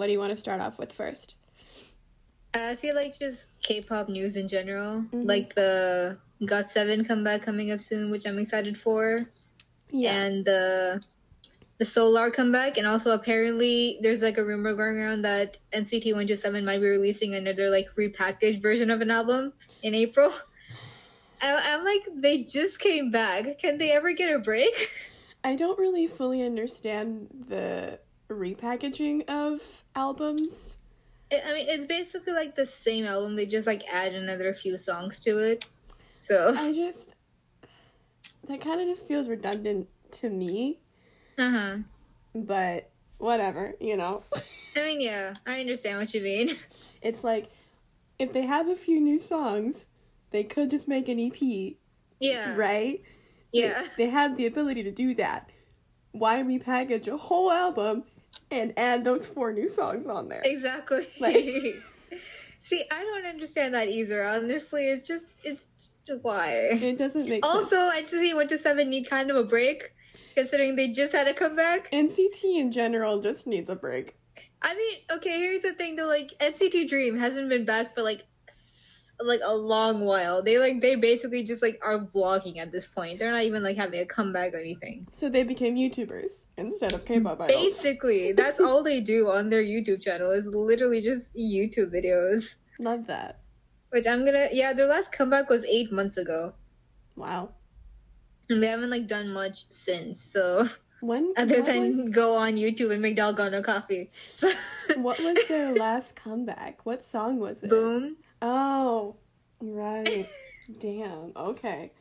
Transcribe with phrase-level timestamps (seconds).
[0.00, 1.36] What do you want to start off with first?
[2.54, 5.28] I feel like just K-pop news in general, Mhm.
[5.28, 9.18] like the GOT7 comeback coming up soon, which I'm excited for,
[9.90, 10.22] Yeah.
[10.22, 11.02] and the
[11.76, 16.64] the Solar comeback, and also apparently there's like a rumor going around that NCT 127
[16.64, 20.30] might be releasing another like repackaged version of an album in April.
[21.42, 23.58] I- I'm like, they just came back.
[23.58, 24.74] Can they ever get a break?
[25.44, 27.98] I don't really fully understand the
[28.34, 29.60] repackaging of
[29.94, 30.76] albums.
[31.32, 33.36] I I mean, it's basically like the same album.
[33.36, 35.64] They just like add another few songs to it.
[36.18, 37.14] So, I just
[38.48, 40.80] that kind of just feels redundant to me,
[41.38, 41.76] uh huh.
[42.34, 44.22] but whatever, you know.
[44.76, 46.50] I mean, yeah, I understand what you mean.
[47.02, 47.48] It's like
[48.18, 49.86] if they have a few new songs,
[50.32, 51.76] they could just make an EP,
[52.18, 53.00] Yeah, right?
[53.52, 55.48] yeah, They have the ability to do that.
[56.12, 58.04] Why repackage a whole album
[58.50, 60.42] and add those four new songs on there?
[60.44, 61.06] exactly.
[61.18, 61.44] Like-
[62.62, 64.22] See, I don't understand that either.
[64.22, 66.68] Honestly, it's just, it's just why.
[66.72, 67.54] It doesn't make sense.
[67.54, 67.94] Also, sense.
[67.94, 69.94] I just think 127 need kind of a break,
[70.36, 71.90] considering they just had a comeback.
[71.90, 74.14] NCT in general just needs a break.
[74.62, 78.24] I mean, okay, here's the thing though, like NCT Dream hasn't been bad for like
[79.22, 80.42] like a long while.
[80.42, 83.18] They like they basically just like are vlogging at this point.
[83.18, 85.06] They're not even like having a comeback or anything.
[85.12, 87.56] So they became YouTubers instead of K-pop idols.
[87.56, 92.56] Basically, that's all they do on their YouTube channel is literally just YouTube videos.
[92.78, 93.40] Love that.
[93.90, 96.54] Which I'm gonna yeah, their last comeback was eight months ago.
[97.16, 97.50] Wow.
[98.48, 100.64] And they haven't like done much since, so
[101.00, 104.10] When other than was, go on YouTube and make Dalgona coffee.
[104.32, 104.48] So
[104.96, 106.84] what was their last comeback?
[106.84, 107.70] What song was it?
[107.70, 108.16] boom.
[108.42, 109.16] Oh,
[109.60, 110.28] right.
[110.78, 111.32] Damn.
[111.36, 111.92] Okay.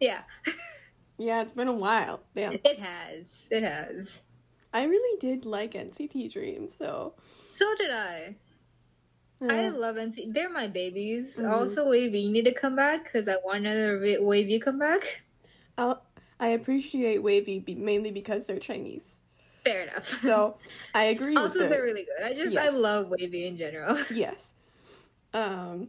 [0.00, 0.22] Yeah.
[1.16, 2.20] Yeah, it's been a while.
[2.34, 2.54] Damn.
[2.64, 3.46] It has.
[3.50, 4.22] It has.
[4.72, 7.14] I really did like NCT Dream, so.
[7.50, 8.36] So did I.
[9.40, 10.32] I love NC.
[10.32, 11.38] They're my babies.
[11.38, 11.48] Mhm.
[11.50, 15.22] Also, WayV need to come back because I want another Wa- WayV comeback.
[15.76, 16.02] I'll,
[16.40, 19.20] I appreciate WayV be, mainly because they're Chinese.
[19.64, 20.04] Fair enough.
[20.04, 20.56] So
[20.94, 22.24] I agree also, they're the, really good.
[22.24, 23.96] I just I love WayV in general.
[24.10, 24.54] yes.
[25.34, 25.88] Um,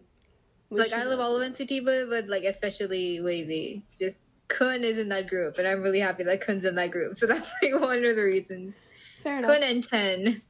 [0.70, 3.84] like I love all of NCT, but but like especially WayV.
[3.98, 7.16] Just Kun is in that group, and I'm really happy that Kun's in that group.
[7.16, 8.80] So that's like one of the reasons.
[9.22, 9.52] Fair enough.
[9.52, 10.42] Kun and Ten.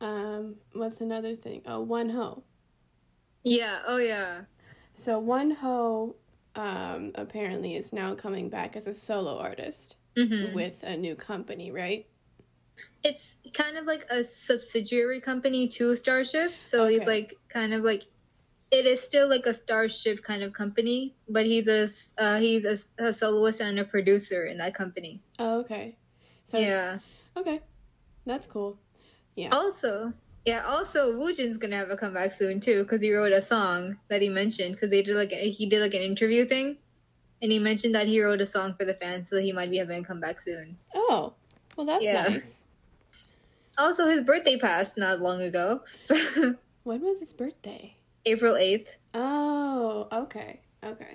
[0.00, 1.62] Um, what's another thing?
[1.66, 2.42] Oh, Wonho.
[3.44, 3.80] Yeah.
[3.86, 4.42] Oh yeah.
[4.94, 6.14] So Wonho,
[6.54, 11.70] um, apparently is now coming back as a solo artist hmm with a new company,
[11.70, 12.06] right?
[13.02, 16.52] It's kind of like a subsidiary company to Starship.
[16.58, 18.02] So he's like kind of like
[18.70, 21.88] it is still like a Starship kind of company, but he's a
[22.18, 25.22] uh, he's a, a soloist and a producer in that company.
[25.38, 25.96] Oh, okay.
[26.44, 26.98] So yeah.
[27.36, 27.60] okay,
[28.26, 28.78] that's cool.
[29.34, 29.50] Yeah.
[29.50, 30.12] Also,
[30.44, 30.64] yeah.
[30.66, 34.28] Also, Woojin's gonna have a comeback soon too because he wrote a song that he
[34.28, 36.76] mentioned because they did like a, he did like an interview thing,
[37.42, 39.78] and he mentioned that he wrote a song for the fans, so he might be
[39.78, 40.76] having a comeback soon.
[40.94, 41.34] Oh,
[41.76, 42.28] well, that's Yeah.
[42.28, 42.59] nice.
[43.80, 46.14] Also, his birthday passed not long ago, so
[46.84, 47.96] When was his birthday?
[48.26, 48.98] April eighth.
[49.14, 51.14] Oh, okay, okay.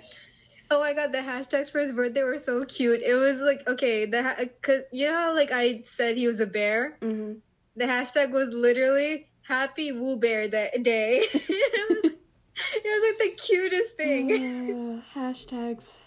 [0.68, 3.02] Oh my god, the hashtags for his birthday were so cute.
[3.02, 6.40] It was like okay, the ha- cause you know how like I said he was
[6.40, 6.98] a bear.
[7.00, 7.34] Mm-hmm.
[7.76, 11.20] The hashtag was literally Happy Woo Bear that day.
[11.32, 14.32] it, was, it was like the cutest thing.
[14.32, 15.98] Uh, hashtags.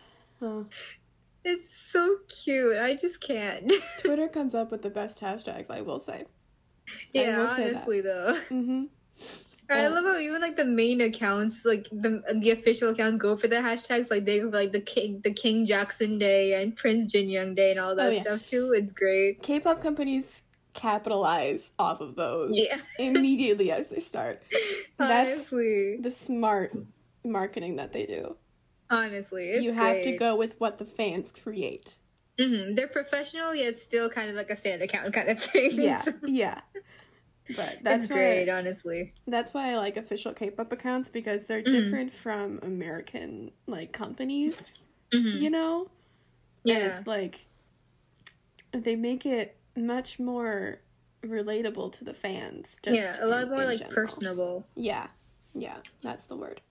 [0.41, 0.65] Oh.
[1.45, 2.77] it's so cute.
[2.77, 3.71] I just can't.
[3.99, 6.25] Twitter comes up with the best hashtags, I will say.
[7.13, 7.75] yeah, will say that.
[7.75, 8.33] honestly though.
[8.49, 8.83] Mm-hmm.
[9.71, 13.37] I Uh, love how even like the main accounts, like the the official accounts, go
[13.37, 14.09] for the hashtags.
[14.09, 17.53] Like they go for like the King the King Jackson Day and Prince Jin Young
[17.53, 18.21] Day and all that Oh, yeah.
[18.21, 18.71] stuff too.
[18.73, 19.43] It's great.
[19.43, 20.41] K-pop companies
[20.73, 22.77] capitalize off of those Yeah.
[22.99, 24.41] immediately as they start.
[24.97, 26.71] That's honestly, the smart
[27.23, 28.37] marketing that they do.
[28.89, 31.97] honestly, it's you have to go with what the fans create.
[32.39, 35.71] Hmm They're professional yet still kind of like a stand account kind of thing.
[35.71, 36.61] Yeah, So yeah.
[37.49, 39.13] But that's why great, honestly.
[39.27, 41.71] that's why I like official K-pop accounts because they're Mhm.
[41.71, 44.79] different from American like companies.
[45.13, 45.89] hmm You know,
[46.63, 47.47] Yeah, it's like
[48.71, 50.81] they make it much more
[51.23, 52.77] relatable to the fans.
[52.81, 53.95] Just yeah, a lot more like general.
[53.95, 54.67] personable.
[54.75, 55.07] Yeah,
[55.53, 56.61] yeah, that's the word.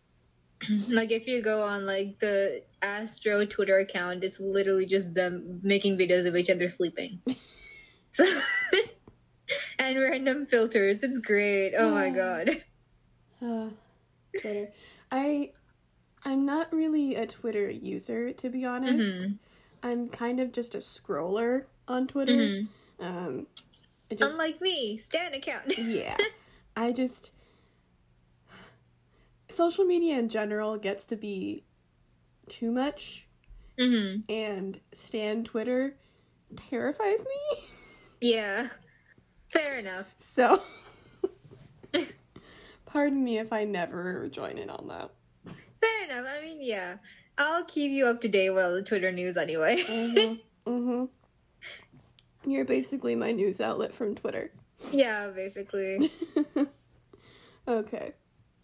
[0.88, 5.96] Like if you go on like the Astro Twitter account, it's literally just them making
[5.98, 7.20] videos of each other sleeping.
[8.10, 8.24] So,
[9.78, 11.02] and random filters.
[11.02, 11.74] It's great.
[11.78, 12.50] Oh my god.
[13.40, 13.68] Uh,
[14.40, 14.72] Twitter.
[15.12, 15.52] I
[16.24, 19.20] I'm not really a Twitter user to be honest.
[19.20, 19.38] Mhm.
[19.82, 22.32] I'm kind of just a scroller on Twitter.
[22.32, 22.68] Mhm.
[22.98, 23.46] Um,
[24.10, 25.76] just, Unlike me, Stan account.
[25.78, 26.16] yeah.
[26.76, 27.32] I just
[29.48, 31.64] social media in general gets to be
[32.48, 33.26] too much.
[33.78, 34.32] Mm-hmm.
[34.32, 35.96] And Stan Twitter
[36.70, 37.58] terrifies me.
[38.20, 38.68] Yeah.
[39.52, 40.06] Fair enough.
[40.18, 40.62] So
[42.86, 45.10] pardon me if I never join in on that.
[45.80, 46.26] Fair enough.
[46.28, 46.96] I mean, yeah.
[47.38, 49.76] I'll keep you up to date with all the Twitter news anyway.
[49.76, 50.34] mm-hmm.
[50.66, 51.06] Mm-hmm.
[52.50, 54.50] You're basically my news outlet from Twitter.
[54.92, 56.12] Yeah, basically.
[57.68, 58.12] okay.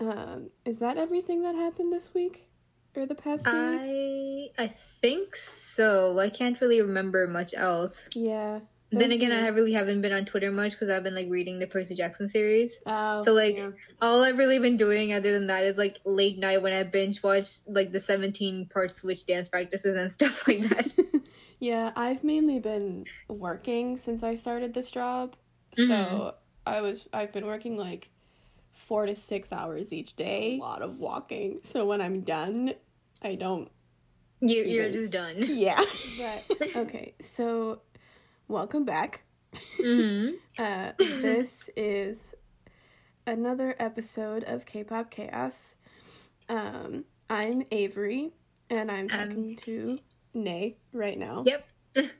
[0.00, 2.48] Um, is that everything that happened this week?
[2.96, 4.54] Or the past two I, weeks?
[4.58, 6.18] I think so.
[6.18, 8.08] I can't really remember much else.
[8.14, 8.60] Yeah.
[8.98, 11.66] Then again, I really haven't been on Twitter much because I've been like reading the
[11.66, 12.80] Percy Jackson series.
[12.86, 13.70] Oh, so like yeah.
[14.00, 17.22] all I've really been doing other than that is like late night when I binge
[17.22, 21.22] watch like the 17 part switch dance practices and stuff like that.
[21.58, 25.36] yeah, I've mainly been working since I started this job.
[25.74, 26.28] So mm-hmm.
[26.66, 28.10] I was I've been working like
[28.74, 30.58] 4 to 6 hours each day.
[30.58, 31.60] A lot of walking.
[31.62, 32.74] So when I'm done,
[33.22, 33.70] I don't
[34.46, 35.36] you, you're just done.
[35.48, 35.82] Yeah.
[36.18, 37.80] But okay, so
[38.46, 39.22] welcome back.
[39.78, 40.34] Mm-hmm.
[40.62, 42.34] uh, this is
[43.26, 45.76] another episode of K-pop Chaos.
[46.48, 48.32] Um, I'm Avery,
[48.68, 49.98] and I'm talking um, to
[50.34, 51.44] Nay right now.
[51.46, 51.66] Yep.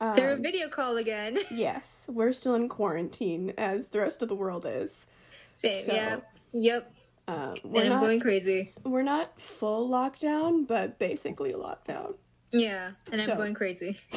[0.00, 1.38] um, They're a video call again.
[1.52, 5.06] yes, we're still in quarantine, as the rest of the world is.
[5.54, 5.84] Same.
[5.84, 6.16] So, yeah.
[6.52, 6.90] Yep.
[7.26, 8.72] We're and I'm not, going crazy.
[8.84, 12.14] We're not full lockdown, but basically a lockdown.
[12.50, 13.32] Yeah, and so.
[13.32, 13.96] I'm going crazy.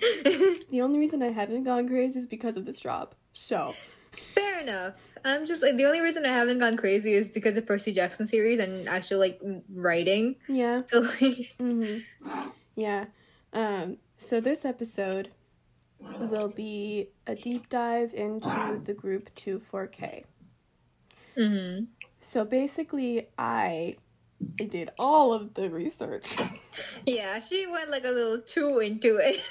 [0.00, 3.14] the only reason I haven't gone crazy is because of this job.
[3.34, 3.74] So.
[4.34, 4.94] Fair enough.
[5.24, 8.26] I'm just like the only reason I haven't gone crazy is because of Percy Jackson
[8.26, 9.40] series and actually like
[9.72, 10.36] writing.
[10.48, 10.82] Yeah.
[10.86, 11.54] So like.
[11.60, 12.48] Mm-hmm.
[12.76, 13.04] Yeah.
[13.52, 13.98] Um.
[14.18, 15.30] So this episode
[16.00, 20.24] will be a deep dive into the group 24K.
[21.36, 21.84] Mm-hmm.
[22.20, 23.96] So basically, I
[24.56, 26.36] did all of the research.
[27.06, 29.42] Yeah, she went like a little too into it.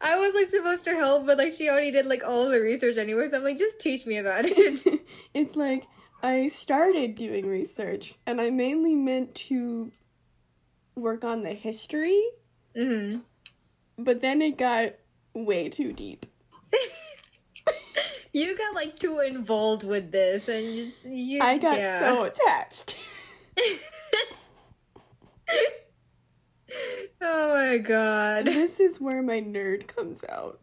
[0.00, 2.96] I was like supposed to help, but like she already did like all the research
[2.96, 5.02] anyway, so I'm like, just teach me about it.
[5.34, 5.84] it's like
[6.22, 9.90] I started doing research and I mainly meant to
[10.94, 12.22] work on the history.
[12.76, 13.20] Mm-hmm.
[13.98, 14.94] But then it got
[15.34, 16.26] way too deep.
[18.32, 22.00] you got like too involved with this and you just you I got yeah.
[22.00, 22.98] so attached.
[27.20, 28.46] oh my god.
[28.46, 30.60] This is where my nerd comes out.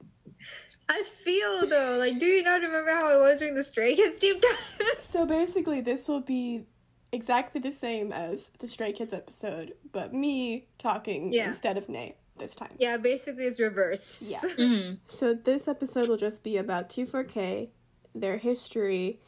[0.89, 4.18] I feel though, like, do you not remember how I was during the Stray Kids
[4.18, 5.00] deep dive?
[5.00, 6.65] so basically, this will be
[7.13, 11.47] exactly the same as the Stray Kids episode, but me talking yeah.
[11.47, 12.71] instead of Nate this time.
[12.77, 14.21] Yeah, basically it's reversed.
[14.21, 14.41] Yeah.
[14.63, 14.95] Mm-hmm.
[15.07, 17.69] So this episode will just be about 24K,
[18.13, 19.19] their history,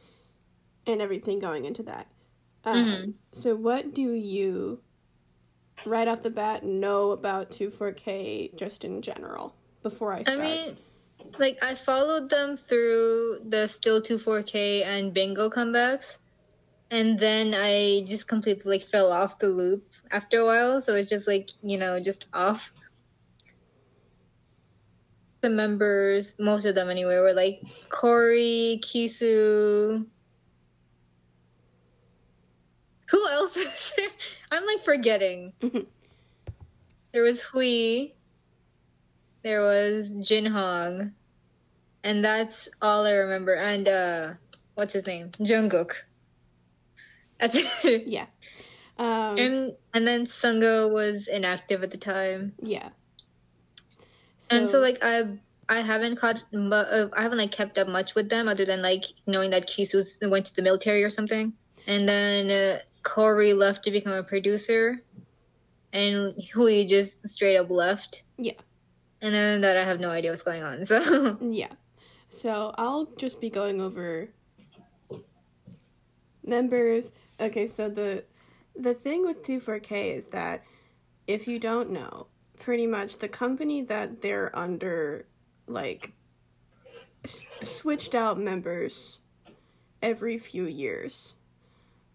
[0.86, 2.08] and everything going into that.
[2.64, 3.12] Um, mm-hmm.
[3.32, 4.80] So what do you,
[5.86, 10.40] right off the bat, know about 24K just in general before I start?
[10.40, 10.78] I mean,
[11.40, 16.18] like I followed them through the Still 24K and Bingo comebacks.
[16.92, 21.10] And then I just completely like fell off the loop after a while, so it's
[21.10, 22.72] just like, you know, just off
[25.46, 30.04] the members, most of them anyway, were like Corey, Kisu.
[33.12, 34.08] Who else is there?
[34.52, 35.54] I'm like forgetting.
[37.14, 38.08] there was Hui.
[39.44, 41.14] There was Jin Hong.
[42.04, 43.54] And that's all I remember.
[43.54, 44.34] And uh
[44.74, 45.30] what's his name?
[45.40, 45.92] Jungkook.
[47.40, 48.08] That's it.
[48.08, 48.26] Yeah.
[48.98, 52.54] Um, and and then Sungo was inactive at the time.
[52.62, 52.90] Yeah.
[54.48, 55.24] So, and so like I
[55.68, 59.06] I haven't caught uh, I haven't like kept up much with them other than like
[59.26, 61.54] knowing that Kisu went to the military or something.
[61.88, 65.04] And then uh, Corey left to become a producer,
[65.94, 68.24] and Hui just straight up left.
[68.38, 68.54] Yeah.
[69.22, 70.86] And then that I have no idea what's going on.
[70.86, 71.74] So yeah.
[72.30, 74.30] So I'll just be going over
[76.44, 77.14] members.
[77.40, 78.24] Okay, so the
[78.76, 80.64] the thing with two 24K is that
[81.26, 82.28] if you don't know,
[82.66, 85.28] pretty much the company that they're under
[85.68, 86.12] like
[87.24, 89.20] s- switched out members
[90.02, 91.36] every few years.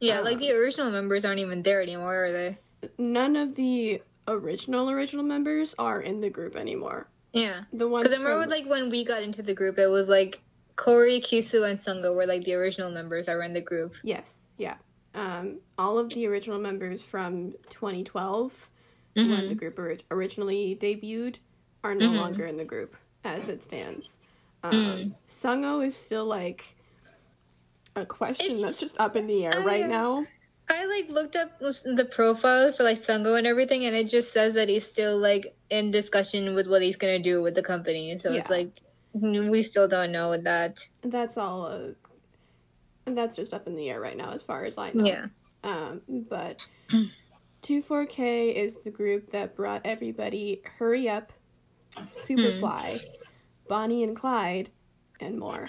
[0.00, 2.58] Yeah, um, like the original members aren't even there anymore, are they?
[2.98, 7.08] None of the original original members are in the group anymore.
[7.32, 8.50] Yeah, the ones because I remember from...
[8.50, 10.42] like when we got into the group, it was like
[10.74, 13.94] Corey, Kisu, and Sungo were like the original members that were in the group.
[14.02, 14.74] Yes, yeah.
[15.14, 18.69] Um, all of the original members from 2012
[19.16, 19.30] mm-hmm.
[19.30, 19.78] when the group
[20.10, 21.36] originally debuted,
[21.82, 22.16] are no mm-hmm.
[22.16, 22.96] longer in the group.
[23.24, 24.06] as it stands.
[24.62, 25.14] Um, mm.
[25.28, 26.74] Sungo is still like
[27.96, 30.26] a question it's, that's just up in the air I, right now.
[30.68, 34.54] I like looked up the profile for like Sungo and everything, and it just says
[34.54, 38.16] that he's still like in discussion with what he's gonna do with the company.
[38.18, 38.40] So yeah.
[38.40, 38.80] it's like
[39.12, 40.86] we still don't know that.
[41.02, 41.66] That's all.
[41.66, 41.88] Uh,
[43.06, 45.04] that's just up in the air right now, as far as I know.
[45.04, 45.26] Yeah.
[45.64, 46.58] Um, but
[47.62, 51.32] 24K is the group that brought everybody Hurry Up,
[52.10, 53.06] Superfly, hmm.
[53.68, 54.70] Bonnie and Clyde,
[55.20, 55.68] and more.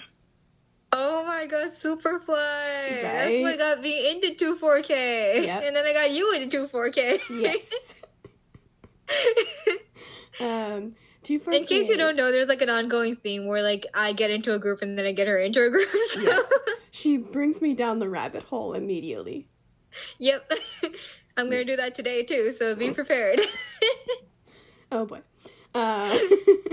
[0.92, 2.28] Oh my god, Superfly!
[2.28, 3.02] Right?
[3.02, 5.44] That's what got me into 24K.
[5.44, 5.62] Yep.
[5.66, 7.20] And then I got you into 24K.
[7.30, 7.70] Yes.
[10.40, 10.94] um,
[11.24, 11.54] 24K.
[11.54, 14.54] In case you don't know, there's like an ongoing theme where like I get into
[14.54, 15.88] a group and then I get her into a group.
[16.10, 16.20] So.
[16.20, 16.50] Yes.
[16.94, 19.48] She brings me down the rabbit hole immediately.
[20.18, 20.52] Yep.
[21.36, 23.40] I'm gonna do that today too, so be prepared.
[24.92, 25.20] oh boy.
[25.74, 26.18] Uh,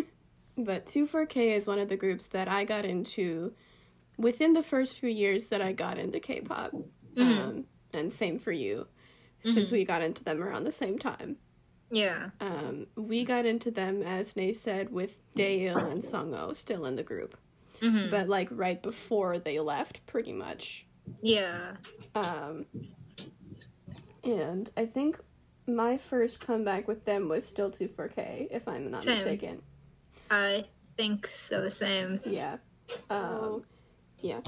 [0.57, 3.53] but 24K is one of the groups that I got into
[4.17, 7.21] within the first few years that I got into K-pop, mm-hmm.
[7.21, 8.87] um, and same for you,
[9.45, 9.53] mm-hmm.
[9.53, 11.37] since we got into them around the same time.
[11.91, 12.29] Yeah.
[12.39, 17.03] Um, we got into them as Nay said with Daeil and Sungo still in the
[17.03, 17.35] group,
[17.81, 18.11] mm-hmm.
[18.11, 20.85] but like right before they left, pretty much.
[21.21, 21.77] Yeah.
[22.13, 22.65] Um,
[24.23, 25.19] and I think
[25.67, 29.15] my first comeback with them was still 24K, if I'm not same.
[29.15, 29.61] mistaken.
[30.29, 30.65] I
[30.97, 31.61] think so.
[31.61, 32.19] The same.
[32.25, 32.57] Yeah.
[33.09, 33.63] Um,
[34.19, 34.41] yeah.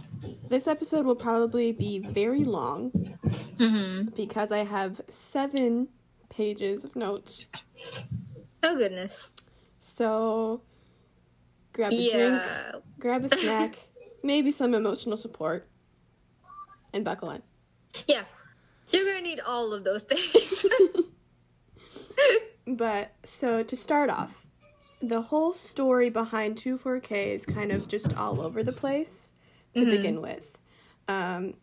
[0.48, 4.10] This episode will probably be very long mm-hmm.
[4.16, 5.88] because I have seven
[6.30, 7.48] pages of notes.
[8.63, 9.30] Oh, goodness.
[9.80, 10.62] So,
[11.74, 12.18] grab a yeah.
[12.18, 13.75] drink, grab a snack,
[14.24, 15.68] maybe some emotional support,
[16.94, 17.42] and buckle in.
[18.08, 18.24] Yeah.
[18.92, 20.66] You're going to need all of those things.
[22.68, 24.46] but, so to start off,
[25.02, 29.32] the whole story behind 24K is kind of just all over the place
[29.76, 29.92] to mm-hmm.
[29.92, 30.58] begin with.
[31.08, 31.56] Um,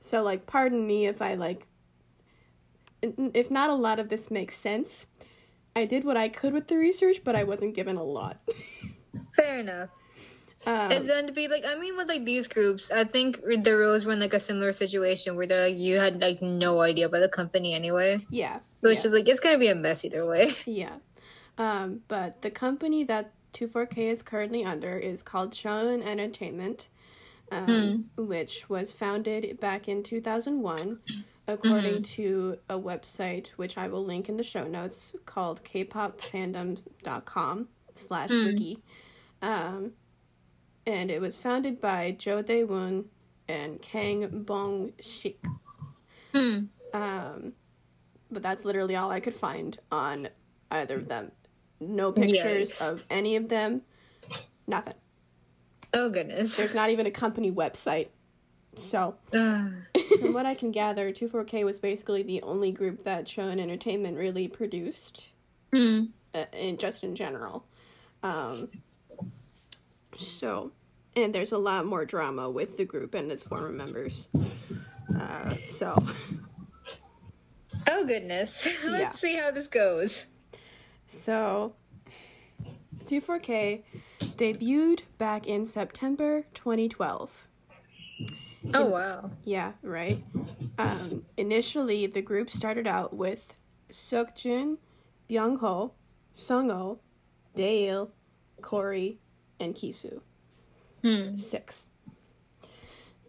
[0.00, 1.66] so like, pardon me if I like,
[3.02, 5.06] if not a lot of this makes sense.
[5.74, 8.40] I did what I could with the research, but I wasn't given a lot.
[9.36, 9.88] Fair enough.
[10.64, 13.76] Um, it's going to be like I mean with like these groups, I think the
[13.76, 17.06] Rose were in like a similar situation where they're like you had like no idea
[17.06, 18.24] about the company anyway.
[18.30, 18.60] Yeah.
[18.80, 19.06] Which yeah.
[19.06, 20.52] is like it's gonna be a mess either way.
[20.66, 20.94] Yeah.
[21.58, 26.88] Um, but the company that Two 24K is currently under is called Choeun Entertainment
[27.52, 28.26] um, hmm.
[28.26, 30.98] which was founded back in 2001,
[31.46, 32.02] according mm-hmm.
[32.02, 38.44] to a website which I will link in the show notes called kpopfandom.com slash hmm.
[38.46, 38.82] wiki.
[39.42, 39.92] Um,
[40.86, 43.04] and it was founded by Jo Dae-woon
[43.48, 45.44] and Kang Bong-sik.
[46.32, 46.64] Hmm.
[46.92, 47.52] Um,
[48.30, 50.28] but that's literally all I could find on
[50.70, 51.32] either of them.
[51.80, 53.82] No pictures of any of them.
[54.66, 54.94] Nothing.
[55.92, 56.56] Oh goodness.
[56.56, 58.08] There's not even a company website.
[58.74, 64.16] So, from what I can gather, 24K was basically the only group that Choeun Entertainment
[64.16, 65.26] really produced,
[65.74, 66.08] mm.
[66.34, 67.66] uh, in, just in general.
[68.22, 68.70] Um,
[70.26, 70.72] so,
[71.16, 74.28] and there's a lot more drama with the group and its former members.
[75.18, 75.96] Uh, so.
[77.88, 78.66] Oh goodness.
[78.84, 79.12] Let's yeah.
[79.12, 80.26] see how this goes.
[81.24, 81.74] So,
[83.04, 83.82] 24K
[84.20, 87.30] debuted back in September 2012.
[88.74, 89.30] Oh, wow.
[89.44, 90.22] Yeah, right.
[90.78, 93.54] Um, initially, the group started out with
[93.90, 94.78] Seokjun,
[95.28, 95.92] Byungho,
[96.34, 96.98] Sungo,
[97.54, 98.10] Daeil,
[98.60, 99.18] Corey,
[99.62, 100.20] and Kisu.
[101.02, 101.36] Hmm.
[101.36, 101.88] Six.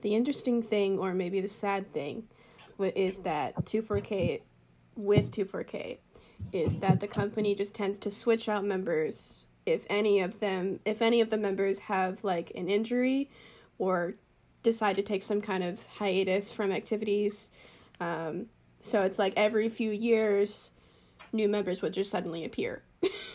[0.01, 2.27] The interesting thing, or maybe the sad thing,
[2.79, 4.41] is that 24K,
[4.95, 5.97] with 24K,
[6.51, 11.01] is that the company just tends to switch out members if any of them if
[11.01, 13.29] any of the members have like an injury
[13.77, 14.15] or
[14.61, 17.49] decide to take some kind of hiatus from activities
[17.99, 18.47] um,
[18.81, 20.71] so it's like every few years
[21.31, 22.83] new members would just suddenly appear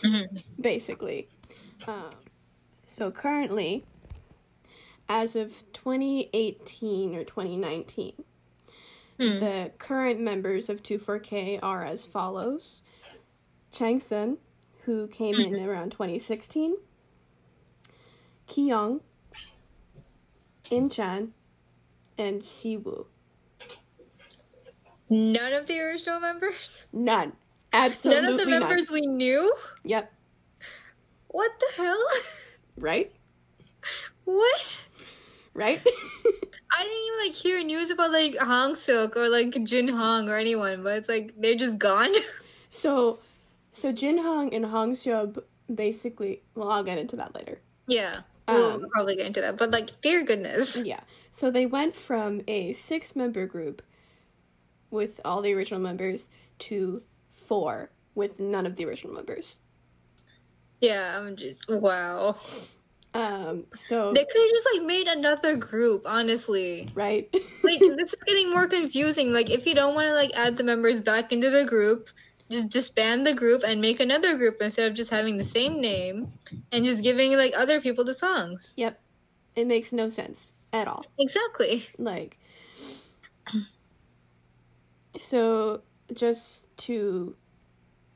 [0.03, 0.37] mm-hmm.
[0.61, 1.27] basically
[1.87, 2.09] um,
[2.89, 3.85] so currently
[5.07, 8.13] as of 2018 or 2019
[9.19, 9.39] mm.
[9.39, 12.81] the current members of 24k are as follows
[13.71, 14.37] changsun
[14.89, 15.69] who came in mm-hmm.
[15.69, 16.75] around 2016,
[18.47, 19.01] Kiyoung,
[20.71, 21.31] Im-chan,
[22.17, 23.05] and Siwoo.
[25.11, 26.87] None of the original members?
[26.91, 27.33] None.
[27.71, 28.93] Absolutely None of the members none.
[28.93, 29.53] we knew?
[29.83, 30.11] Yep.
[31.27, 32.03] What the hell?
[32.79, 33.11] Right?
[34.25, 34.77] What?
[35.53, 35.81] Right?
[35.85, 40.37] I didn't even like hear news about like Hong Suk or like Jin Hong or
[40.37, 42.11] anyone, but it's like they're just gone.
[42.71, 43.17] So
[43.71, 45.41] so Jin Hong and Hong Seob
[45.73, 47.59] basically, well, I'll get into that later.
[47.87, 50.75] Yeah, we'll um, probably get into that, but like, dear goodness.
[50.85, 50.99] Yeah.
[51.31, 53.81] So they went from a six member group
[54.91, 56.27] with all the original members
[56.59, 59.57] to four with none of the original members.
[60.81, 62.35] Yeah, I'm just wow.
[63.13, 66.89] Um, so they could have just like made another group, honestly.
[66.93, 67.27] Right.
[67.63, 69.33] like this is getting more confusing.
[69.33, 72.07] Like if you don't want to like add the members back into the group,
[72.51, 76.31] just disband the group and make another group instead of just having the same name
[76.71, 78.73] and just giving like other people the songs.
[78.77, 78.99] Yep.
[79.55, 81.05] It makes no sense at all.
[81.17, 81.87] Exactly.
[81.97, 82.37] Like
[85.17, 85.81] so
[86.13, 87.35] just to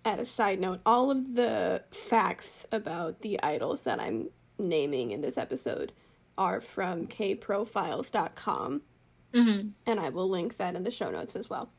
[0.05, 4.29] add a side note, all of the facts about the idols that I'm
[4.59, 5.91] naming in this episode
[6.37, 8.81] are from kprofiles.com.
[9.33, 9.67] Mm-hmm.
[9.85, 11.69] And I will link that in the show notes as well.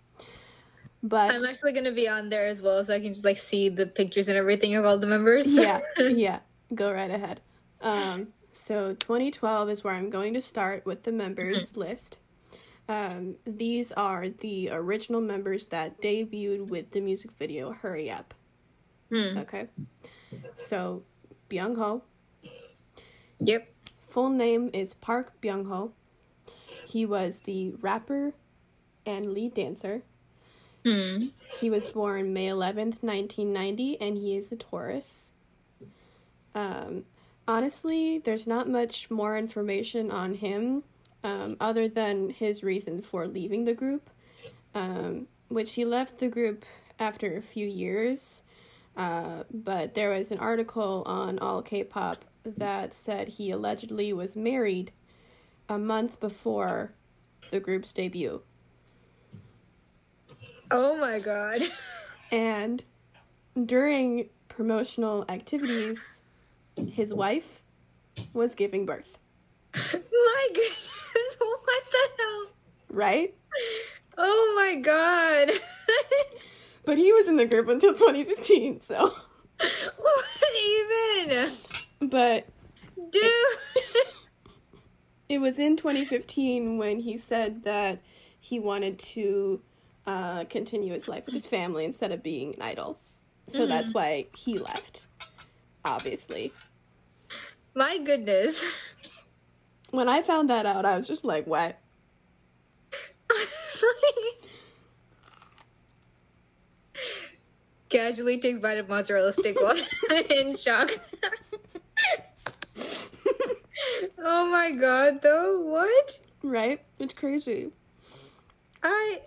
[1.02, 3.36] But I'm actually going to be on there as well, so I can just like
[3.36, 5.46] see the pictures and everything of all the members.
[5.46, 6.40] yeah, yeah.
[6.74, 7.40] Go right ahead.
[7.82, 11.80] Um, so 2012 is where I'm going to start with the members mm-hmm.
[11.80, 12.18] list.
[12.88, 18.34] Um, these are the original members that debuted with the music video Hurry Up.
[19.10, 19.38] Hmm.
[19.38, 19.68] Okay.
[20.56, 21.02] So,
[21.48, 22.02] Byung Ho.
[23.40, 23.68] Yep.
[24.08, 25.92] Full name is Park Byung Ho.
[26.86, 28.34] He was the rapper
[29.06, 30.02] and lead dancer.
[30.84, 31.28] Hmm.
[31.58, 35.32] He was born May 11th, 1990, and he is a Taurus.
[36.54, 37.04] Um,
[37.48, 40.84] honestly, there's not much more information on him
[41.24, 44.10] um, other than his reason for leaving the group,
[44.74, 46.64] um, which he left the group
[46.98, 48.42] after a few years.
[48.96, 54.92] Uh, but there was an article on All K-pop that said he allegedly was married
[55.68, 56.92] a month before
[57.50, 58.42] the group's debut.
[60.70, 61.62] Oh my god.
[62.30, 62.84] and
[63.64, 66.20] during promotional activities,
[66.76, 67.62] his wife
[68.32, 69.18] was giving birth.
[69.74, 70.93] My goodness.
[72.94, 73.20] What the hell?
[73.20, 73.34] Right?
[74.16, 75.50] Oh my god.
[76.84, 79.14] but he was in the group until 2015, so.
[79.58, 80.24] What
[80.66, 81.50] even?
[82.00, 82.46] But.
[82.96, 83.22] Dude!
[83.76, 84.06] It,
[85.28, 88.00] it was in 2015 when he said that
[88.40, 89.60] he wanted to
[90.06, 92.98] uh, continue his life with his family instead of being an idol.
[93.46, 93.68] So mm-hmm.
[93.68, 95.06] that's why he left,
[95.84, 96.52] obviously.
[97.74, 98.62] My goodness.
[99.90, 101.78] When I found that out, I was just like, what?
[107.88, 109.76] Casually takes bite of mozzarella stick while
[110.30, 110.90] in shock.
[114.18, 116.20] oh my god, though, what?
[116.42, 116.80] Right?
[116.98, 117.70] It's crazy.
[118.82, 119.20] I.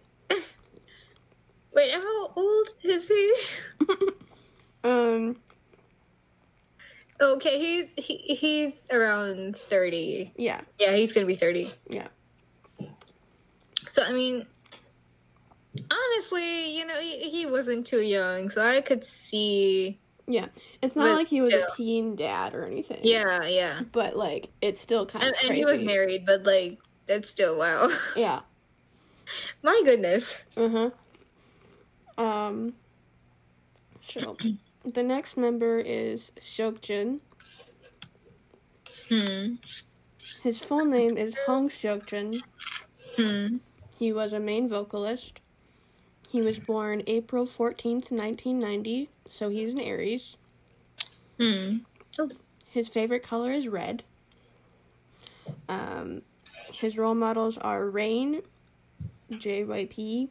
[1.74, 3.34] Wait, how old is he?
[4.84, 5.38] um,
[7.20, 10.32] Okay, he's he, he's around thirty.
[10.36, 10.62] Yeah.
[10.80, 11.72] Yeah, he's gonna be thirty.
[11.90, 12.08] Yeah.
[13.98, 14.46] So I mean,
[15.76, 19.98] honestly, you know, he, he wasn't too young, so I could see.
[20.28, 20.50] Yeah,
[20.84, 21.64] it's not like he was still.
[21.64, 23.00] a teen dad or anything.
[23.02, 23.82] Yeah, yeah.
[23.92, 25.48] But like, it's still kind and, of crazy.
[25.48, 27.90] And he was married, but like, that's still wow.
[28.16, 28.42] Yeah.
[29.64, 30.30] My goodness.
[30.56, 30.70] Uh
[32.18, 32.24] huh.
[32.24, 32.74] Um.
[34.08, 34.38] So.
[34.94, 37.20] The next member is Seokjun.
[39.10, 39.56] Hmm.
[40.44, 42.42] His full name is Hong Seokjun.
[43.18, 43.58] Hmm.
[43.98, 45.40] He was a main vocalist.
[46.30, 50.38] He was born April 14th, 1990, so he's an Aries.
[51.40, 51.78] Hmm.
[52.20, 52.30] Oh.
[52.70, 54.04] His favorite color is red.
[55.70, 56.22] Um,
[56.74, 58.42] his role models are Rain,
[59.32, 60.30] JYP.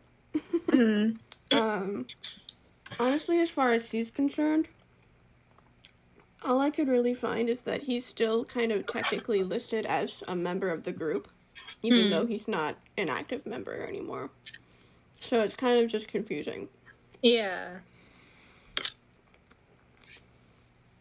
[0.68, 1.56] Mm-hmm.
[1.58, 2.06] um,
[2.98, 4.68] honestly, as far as he's concerned,
[6.42, 10.34] all I could really find is that he's still kind of technically listed as a
[10.34, 11.28] member of the group,
[11.82, 12.10] even hmm.
[12.10, 14.30] though he's not an active member anymore.
[15.20, 16.68] So it's kind of just confusing.
[17.22, 17.78] Yeah.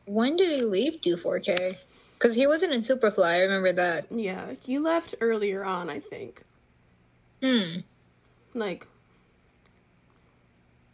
[0.06, 1.86] When did he leave 24K?
[2.18, 4.08] Because he wasn't in Superfly, I remember that.
[4.12, 6.42] Yeah, he left earlier on, I think.
[7.42, 7.80] Hmm.
[8.54, 8.88] Like,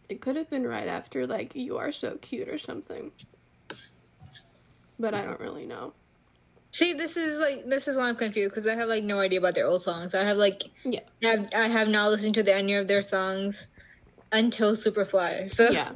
[0.08, 3.12] it could have been right after, like, You Are So Cute or something.
[5.00, 5.94] But I don't really know.
[6.72, 9.40] See, this is like this is why I'm confused because I have like no idea
[9.40, 10.14] about their old songs.
[10.14, 13.02] I have like yeah, I have, I have not listened to the, any of their
[13.02, 13.68] songs
[14.32, 15.50] until Superfly.
[15.50, 15.94] So yeah,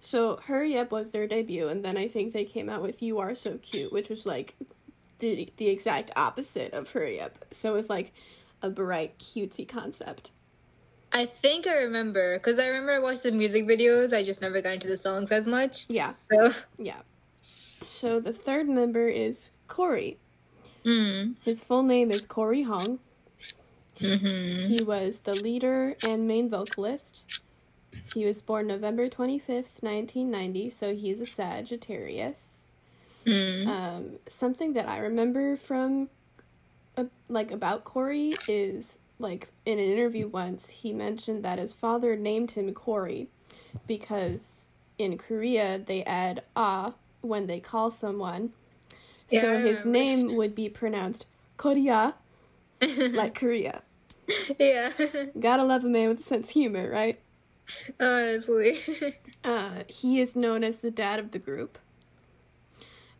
[0.00, 3.18] so Hurry Up was their debut, and then I think they came out with You
[3.18, 4.54] Are So Cute, which was like
[5.18, 7.44] the the exact opposite of Hurry Up.
[7.50, 8.12] So it's like
[8.62, 10.30] a bright, cutesy concept.
[11.12, 14.12] I think I remember because I remember I watched the music videos.
[14.12, 15.86] I just never got into the songs as much.
[15.88, 16.12] Yeah.
[16.30, 16.52] So.
[16.78, 17.00] Yeah.
[18.00, 20.16] So the third member is Corey.
[20.86, 21.34] Mm.
[21.44, 22.98] His full name is Corey Hong.
[23.96, 24.68] Mm-hmm.
[24.68, 27.42] He was the leader and main vocalist.
[28.14, 32.68] He was born November 25th, 1990, so he's a Sagittarius.
[33.26, 33.66] Mm.
[33.66, 36.08] Um, something that I remember from,
[36.96, 42.16] uh, like, about Corey is, like, in an interview once, he mentioned that his father
[42.16, 43.28] named him Corey
[43.86, 48.52] because in Korea they add ah when they call someone.
[49.30, 52.14] Yeah, so his name would be pronounced Korea,
[52.80, 53.82] like Korea.
[54.58, 54.90] yeah.
[55.40, 57.18] Gotta love a man with a sense of humor, right?
[57.98, 58.78] Honestly.
[59.42, 61.78] Uh, he is known as the dad of the group.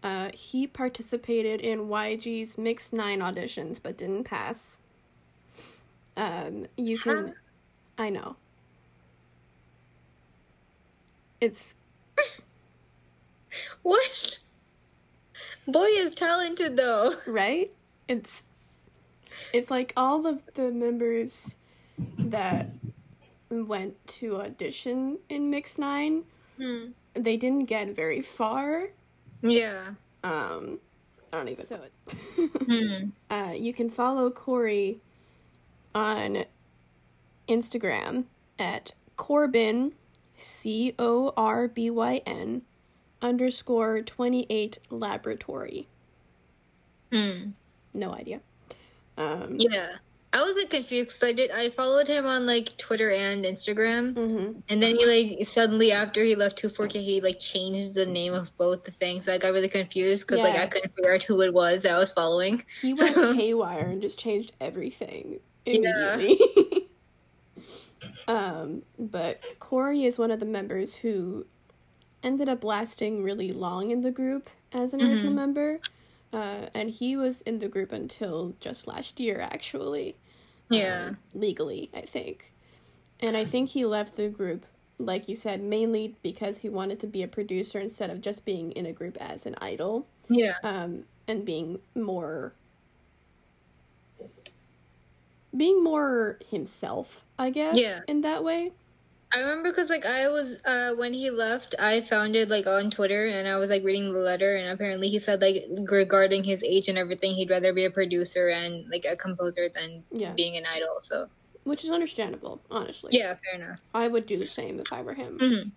[0.02, 4.76] Uh, he participated in YG's Mix 9 auditions but didn't pass.
[6.18, 7.28] Um, you can.
[7.28, 7.32] Huh?
[7.96, 8.36] I know.
[11.40, 11.72] It's.
[13.82, 14.38] What?
[15.66, 17.14] Boy is talented though.
[17.26, 17.70] Right?
[18.08, 18.42] It's.
[19.52, 21.56] It's like all of the members
[22.18, 22.68] that
[23.50, 26.24] went to audition in Mix 9,
[26.56, 26.84] Hmm.
[27.14, 28.90] they didn't get very far.
[29.42, 29.94] Yeah.
[30.22, 30.78] Um,
[31.32, 32.46] I don't even know.
[32.66, 33.08] Hmm.
[33.30, 35.00] uh, you can follow Corey
[35.94, 36.44] on
[37.48, 38.24] Instagram
[38.58, 39.92] at Corbin,
[40.38, 42.62] C O R B Y N,
[43.22, 45.88] underscore 28 laboratory.
[47.12, 47.50] Hmm.
[47.92, 48.40] No idea.
[49.16, 49.96] Um, Yeah.
[50.33, 54.62] I wasn't confused I did I followed him on like Twitter and Instagram, mhm.
[54.68, 58.56] and then he like suddenly after he left 24K he like changed the name of
[58.56, 59.24] both the things.
[59.24, 61.90] So I got really confused because like I couldn't figure out who it was that
[61.90, 62.64] I was following.
[62.80, 66.22] He went So- haywire and just changed everything Yeah.
[68.28, 71.44] um, but Corey is one of the members who
[72.22, 75.37] ended up lasting really long in the group as an original Mhm.
[75.37, 75.80] member.
[76.33, 80.16] Uh, and he was in the group until just last year, actually.
[80.68, 81.09] Yeah.
[81.11, 82.52] Um, legally, I think.
[83.18, 84.64] And I think he left the group,
[84.98, 88.70] like you said, mainly because he wanted to be a producer instead of just being
[88.72, 90.54] in a group as an idol Yeah.
[90.62, 92.52] um, and being more
[95.56, 97.76] being more himself, I guess.
[97.76, 97.98] Yeah.
[98.06, 98.70] In that way.
[99.32, 102.90] I remember because like I was uh when he left, I found it like on
[102.90, 106.62] Twitter, and I was like reading the letter, and apparently he said like regarding his
[106.64, 110.32] age and everything, he'd rather be a producer and like a composer than Yeah.
[110.32, 110.96] being an idol.
[111.00, 111.28] So
[111.64, 113.10] Which is understandable, honestly.
[113.16, 113.78] yeah, fair enough.
[113.94, 115.38] I would do the same if I were him.
[115.38, 115.70] Mhm.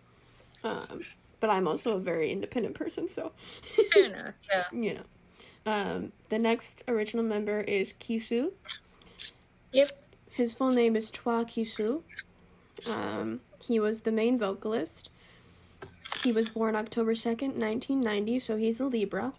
[0.63, 1.01] Um,
[1.39, 3.33] but I'm also a very independent person, so
[3.93, 4.33] Fair enough.
[4.49, 4.63] Yeah.
[4.71, 5.03] you know.
[5.65, 8.51] Um, the next original member is Kisu.
[9.73, 9.91] Yep.
[10.31, 12.01] His full name is Chua Kisu.
[12.89, 15.09] Um, he was the main vocalist.
[16.23, 19.33] He was born October 2nd, 1990, so he's a Libra.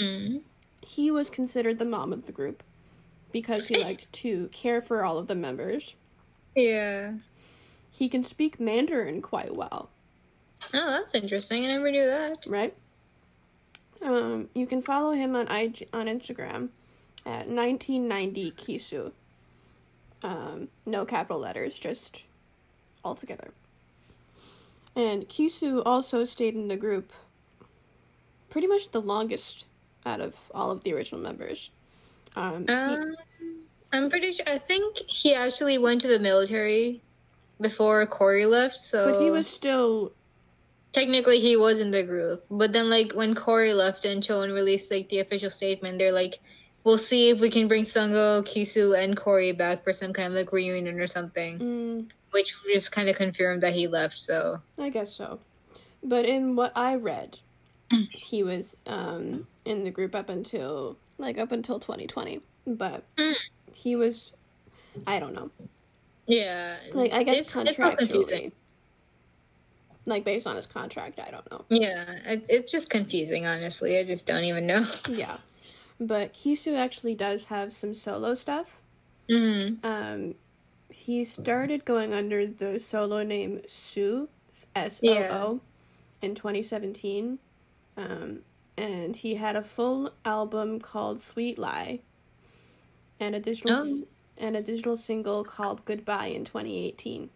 [0.00, 0.42] Mm.
[0.82, 2.62] He was considered the mom of the group
[3.32, 5.94] because he liked to care for all of the members.
[6.54, 7.14] Yeah.
[7.90, 9.90] He can speak Mandarin quite well,
[10.74, 11.64] Oh, that's interesting.
[11.64, 12.44] I never knew that.
[12.48, 12.74] right?
[14.02, 16.68] Um, you can follow him on IG, on Instagram
[17.26, 19.12] at 1990 Kisu.
[20.22, 22.22] Um, no capital letters, just
[23.04, 23.50] all together.
[24.96, 27.12] And Kisu also stayed in the group
[28.50, 29.64] pretty much the longest
[30.04, 31.70] out of all of the original members.
[32.34, 33.16] Um, he- Um,
[33.92, 34.48] I'm pretty sure.
[34.48, 37.00] I think he actually went to the military
[37.60, 38.80] before Corey left.
[38.80, 40.12] So but he was still
[40.92, 42.44] technically he was in the group.
[42.50, 46.38] But then like when Corey left and Choeun released like the official statement, they're like,
[46.84, 50.38] "We'll see if we can bring Sungo, Kisu, and Corey back for some kind of
[50.38, 54.18] like reunion or something." mm, Which just kind of confirmed that he left.
[54.18, 55.40] So I guess so.
[56.02, 57.38] But in what I read,
[58.10, 62.40] he was um, in the group up until like up until 2020.
[62.66, 63.34] But Mm.
[63.74, 64.32] he was,
[65.06, 65.50] I don't know,
[66.26, 68.52] yeah, like I guess it's, it's contractually,
[70.04, 71.64] like based on his contract, I don't know.
[71.70, 73.46] Yeah, it, it's just confusing.
[73.46, 74.84] Honestly, I just don't even know.
[75.08, 75.38] Yeah,
[75.98, 78.82] but Kisu actually does have some solo stuff.
[79.30, 79.78] Mm.
[79.82, 80.34] Um,
[81.08, 84.28] he started going under the solo name Sue,
[84.76, 85.60] S O O,
[86.20, 87.38] in 2017.
[87.96, 88.40] Um,
[88.76, 92.00] and he had a full album called Sweet Lie,
[93.18, 94.02] and a digital Oh.
[94.36, 97.30] and a digital single called Goodbye in 2018.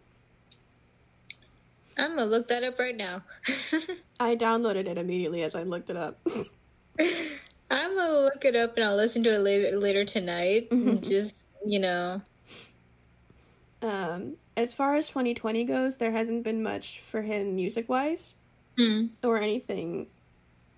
[1.97, 3.23] I'm gonna look that up right now.
[4.19, 6.19] I downloaded it immediately as I looked it up.
[6.99, 10.69] I'm gonna look it up and I'll listen to it later later tonight.
[10.69, 11.01] Mhm.
[11.01, 12.21] Just you know,
[13.83, 18.33] Um, as far as 2020 goes, there hasn't been much for him music wise
[18.79, 19.09] mm.
[19.21, 20.07] or anything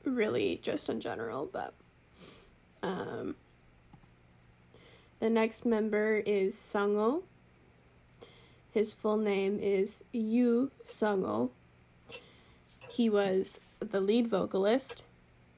[0.04, 1.76] really just in general, but
[2.82, 3.36] um,
[5.20, 7.22] the next member is Sungho.
[8.72, 11.52] His full name is Yu Sungho.
[12.90, 15.04] He was the lead vocalist.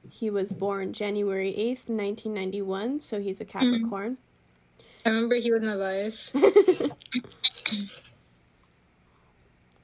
[0.10, 3.50] He was born January 8th, 1991, so he's a hmm.
[3.50, 4.12] Capricorn.
[4.14, 4.18] Mm.
[5.08, 6.34] I remember he was my bias.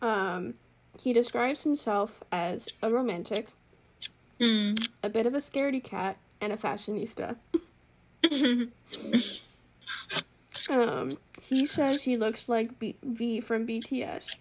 [0.02, 0.56] um,
[1.00, 3.48] he describes himself as a romantic,
[4.38, 4.86] mm.
[5.02, 7.38] a bit of a scaredy cat, and a fashionista.
[10.70, 11.10] um,
[11.42, 14.36] he says he looks like B- V from BTS.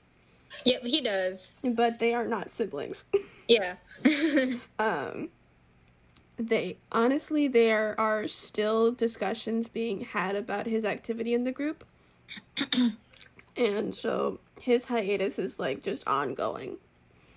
[0.65, 1.47] Yep, he does.
[1.63, 3.05] But they are not siblings.
[3.47, 3.77] Yeah.
[4.81, 5.29] um,
[6.49, 11.85] they honestly there are still discussions being had about his activity in the group.
[13.57, 16.79] And so his hiatus is like just ongoing.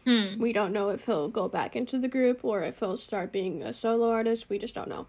[0.05, 0.39] Hmm.
[0.39, 3.63] we don't know if he'll go back into the group or if he'll start being
[3.63, 4.49] a solo artist.
[4.49, 5.07] We just don't know.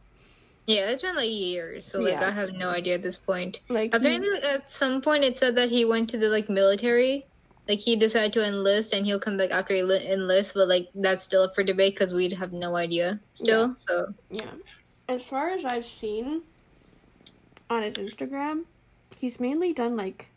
[0.64, 2.26] Yeah it's been like years so like yeah.
[2.26, 3.60] i have no idea at this point.
[3.68, 7.26] Like apparently he, at some point it said that he went to the like military
[7.68, 11.22] like he decided to enlist and he'll come back after he enlists, but like that's
[11.22, 13.68] still up for debate because we'd have no idea still.
[13.68, 13.74] Yeah.
[13.74, 14.50] So yeah,
[15.08, 16.42] as far as I've seen
[17.68, 18.64] on his Instagram,
[19.18, 20.28] he's mainly done like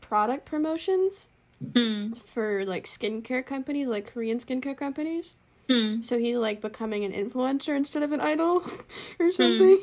[0.00, 1.26] product promotions
[1.74, 2.12] hmm.
[2.14, 5.32] for like skincare companies, like Korean skincare companies.
[5.68, 6.00] Hmm.
[6.02, 8.62] So he's like becoming an influencer instead of an idol
[9.18, 9.30] or hmm.
[9.32, 9.78] something.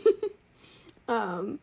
[1.08, 1.60] um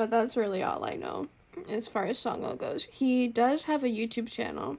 [0.00, 1.28] but that's really all I know
[1.68, 2.88] as far as Sungho goes.
[2.90, 4.78] He does have a YouTube channel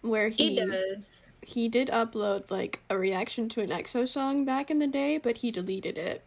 [0.00, 1.20] where he, he does.
[1.42, 5.36] He did upload like a reaction to an EXO song back in the day, but
[5.36, 6.22] he deleted it.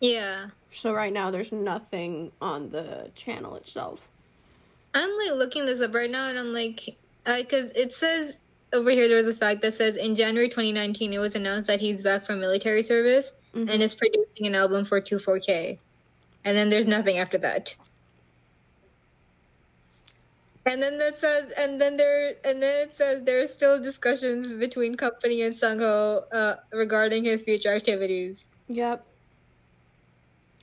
[0.00, 0.46] Yeah.
[0.72, 4.00] So right now there's nothing on the channel itself.
[4.94, 8.34] I'm like looking this up right now and I'm like because uh, it says
[8.72, 11.80] over here there was a fact that says in January 2019 it was announced that
[11.80, 13.68] he's back from military service mm-hmm.
[13.68, 15.78] and is producing an album for 24K
[16.44, 17.76] and then there's nothing after that.
[20.68, 24.52] And then that says, and then there, and then it says there are still discussions
[24.52, 28.44] between company and Sungho uh, regarding his future activities.
[28.68, 29.04] Yep.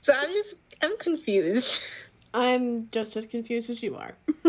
[0.02, 1.76] So I'm just, I'm confused.
[2.34, 4.14] I'm just as confused as you are.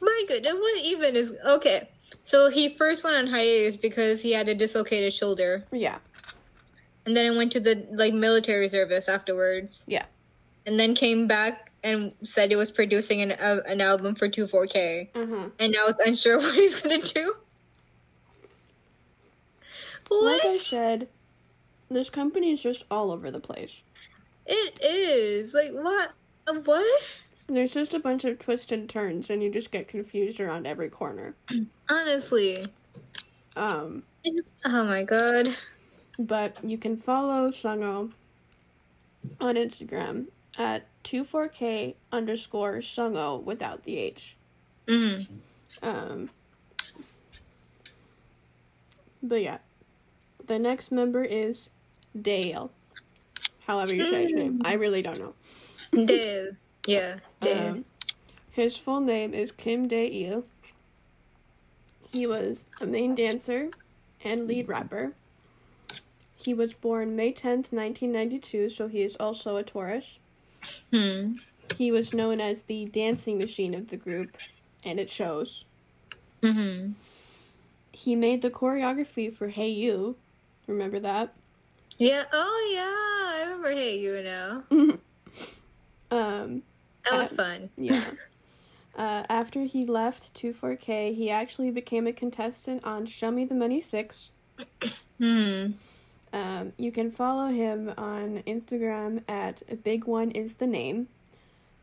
[0.00, 1.88] My goodness, And what even is okay?
[2.22, 5.64] So he first went on hiatus because he had a dislocated shoulder.
[5.72, 5.98] Yeah.
[7.04, 9.84] And then I went to the like military service afterwards.
[9.88, 10.04] Yeah
[10.66, 15.12] and then came back and said it was producing an uh, an album for 24K,
[15.12, 15.48] mm-hmm.
[15.58, 17.34] and now it's unsure what he's gonna do.
[20.08, 20.44] What?
[20.44, 21.08] Like I said,
[21.90, 23.82] this company is just all over the place.
[24.46, 26.12] It is like what?
[26.64, 27.02] What?
[27.48, 30.88] There's just a bunch of twists and turns, and you just get confused around every
[30.88, 31.34] corner.
[31.88, 32.64] Honestly.
[33.56, 34.02] Um.
[34.64, 35.48] oh my god.
[36.18, 38.12] But you can follow Sungho
[39.40, 40.26] on Instagram
[40.58, 44.36] at 24k underscore sungo without the H.
[44.86, 45.26] Mm.
[45.82, 46.30] Um,
[49.22, 49.58] but yeah.
[50.46, 51.70] The next member is
[52.20, 52.70] Dale.
[53.66, 54.60] However you say his name.
[54.64, 55.34] I really don't know.
[56.04, 56.52] Dale.
[56.86, 57.68] Yeah, Dale.
[57.68, 57.84] Um,
[58.50, 60.44] his full name is Kim Dae Il.
[62.10, 63.70] He was a main dancer
[64.24, 65.12] and lead rapper.
[66.36, 70.18] He was born May 10th, 1992, so he is also a Taurus.
[70.90, 71.32] Hmm.
[71.78, 74.36] He was known as the dancing machine of the group,
[74.84, 75.64] and it shows.
[76.42, 76.92] Mm-hmm.
[77.92, 80.16] He made the choreography for Hey You.
[80.66, 81.34] Remember that?
[81.98, 82.24] Yeah.
[82.32, 83.38] Oh, yeah.
[83.38, 84.64] I remember Hey You now.
[86.10, 86.62] um,
[87.04, 87.70] that was at, fun.
[87.76, 88.02] Yeah.
[88.94, 93.80] Uh, after he left 24K, he actually became a contestant on Show Me the Money
[93.80, 94.30] 6.
[95.18, 95.66] hmm.
[96.32, 101.08] Um, you can follow him on Instagram at Big One is the name,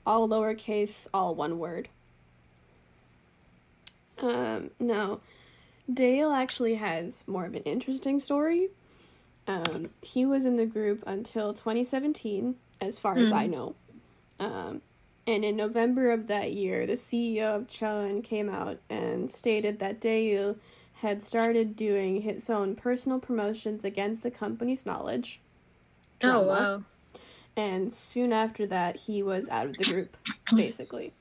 [0.06, 1.88] all lowercase, all one word.
[4.18, 5.22] Um, no,
[5.92, 8.70] Dale actually has more of an interesting story.
[9.48, 13.24] Um, he was in the group until 2017, as far mm.
[13.24, 13.52] as I hmm.
[13.52, 13.76] know.
[14.40, 14.82] Um,
[15.26, 20.00] and in November of that year, the CEO of Choeun came out and stated that
[20.00, 20.56] Dale
[21.02, 25.40] had started doing his own personal promotions against the company's knowledge.
[26.22, 26.84] Oh, drama, oh, wow.
[27.56, 30.18] And soon after that, he was out of the group,
[30.56, 31.14] basically.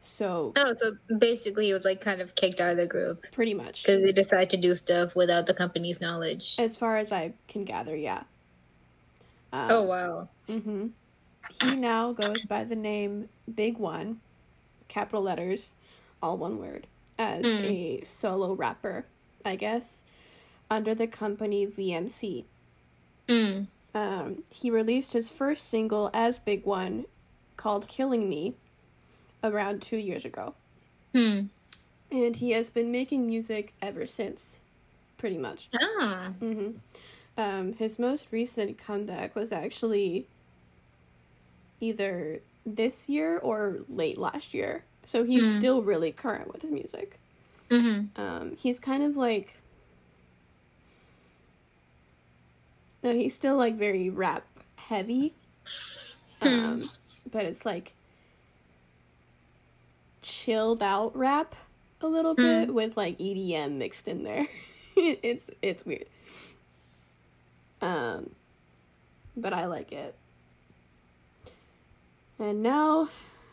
[0.00, 0.54] So.
[0.56, 3.26] Oh, so basically, he was like kind of kicked out of the group.
[3.32, 3.82] Pretty much.
[3.82, 6.56] Because he decided to do stuff without the company's knowledge.
[6.58, 8.22] As far as I can gather, yeah.
[9.52, 10.28] Um, oh, wow.
[10.48, 10.86] Mm hmm.
[11.60, 14.20] he now goes by the name Big One,
[14.88, 15.72] capital letters,
[16.22, 16.86] all one word,
[17.20, 17.64] as mm.
[17.64, 19.04] a solo rapper,
[19.44, 20.02] I guess,
[20.70, 22.44] under the company VMC.
[23.28, 23.66] Mm.
[23.94, 27.04] Um, he released his first single as Big One
[27.58, 28.54] called Killing Me
[29.44, 30.54] around two years ago.
[31.14, 31.42] Hmm.
[32.10, 34.58] And he has been making music ever since,
[35.18, 35.68] pretty much.
[35.78, 36.34] Oh.
[36.40, 36.70] Mm-hmm.
[37.36, 40.26] Um, his most recent comeback was actually
[41.80, 44.84] either this year or late last year.
[45.04, 45.58] So he's mm.
[45.58, 47.18] still really current with his music.
[47.70, 48.20] Mm-hmm.
[48.20, 49.56] Um, he's kind of like.
[53.02, 54.44] No, he's still like very rap
[54.76, 55.34] heavy.
[56.42, 56.48] Hmm.
[56.48, 56.90] Um,
[57.30, 57.94] but it's like
[60.22, 61.54] chilled out rap
[62.02, 62.42] a little hmm.
[62.42, 64.46] bit with like EDM mixed in there.
[64.96, 66.06] it's it's weird.
[67.80, 68.30] Um,
[69.36, 70.14] but I like it.
[72.38, 73.08] And now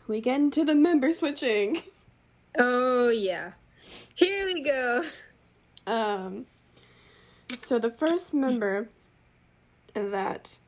[0.08, 1.82] we get into the member switching.
[2.58, 3.52] Oh yeah.
[4.14, 5.04] Here we go.
[5.86, 6.46] Um
[7.56, 8.88] so the first member
[9.94, 10.58] that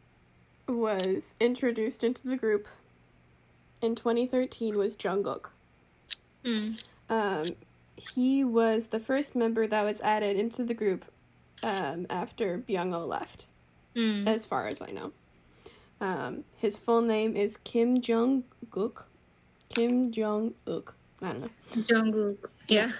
[0.68, 2.68] was introduced into the group
[3.82, 5.46] in 2013 was Jungkook.
[6.44, 6.82] Mm.
[7.08, 7.44] Um,
[7.96, 11.04] he was the first member that was added into the group
[11.62, 13.46] um, after Byung-ho left,
[13.94, 14.26] mm.
[14.26, 15.12] as far as I know.
[16.00, 19.04] Um, his full name is Kim Jong Gook.
[19.70, 20.94] Kim Jong Uk.
[21.22, 21.48] I don't know.
[21.82, 22.50] Jungkook.
[22.68, 22.90] Yeah.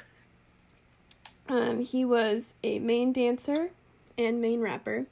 [1.49, 3.71] Um, he was a main dancer
[4.17, 5.07] and main rapper.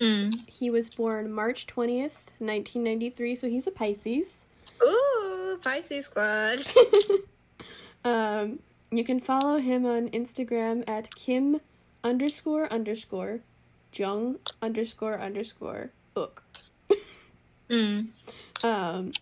[0.00, 0.48] Mm.
[0.48, 4.34] He was born March 20th, 1993, so he's a Pisces.
[4.82, 6.66] Ooh, Pisces squad.
[8.04, 8.58] um,
[8.90, 11.60] you can follow him on Instagram at Kim
[12.04, 13.40] underscore underscore
[13.92, 16.42] Jung underscore underscore Uk.
[17.70, 18.08] Mm.
[18.62, 19.12] Um,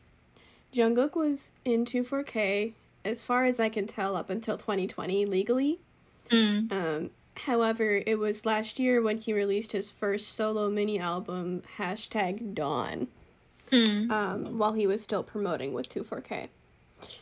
[0.75, 2.73] Jungkook was in 24K,
[3.05, 5.79] as far as I can tell, up until 2020 legally.
[6.31, 6.73] Mm.
[6.73, 12.55] Um, however, it was last year when he released his first solo mini album, hashtag
[12.55, 13.09] Dawn,
[13.71, 14.11] mm.
[14.11, 16.49] um, while he was still promoting with 24K.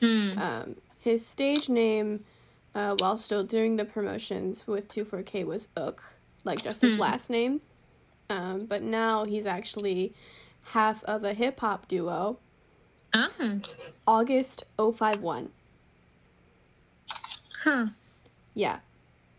[0.00, 0.38] Mm.
[0.38, 2.24] Um, his stage name,
[2.74, 6.02] uh, while still doing the promotions with 24K, was Uk,
[6.44, 7.00] like just his mm.
[7.00, 7.60] last name.
[8.30, 10.14] Um, but now he's actually
[10.64, 12.38] half of a hip hop duo.
[13.14, 13.60] Oh.
[14.06, 15.50] August 051.
[17.62, 17.86] Huh.
[18.54, 18.78] Yeah.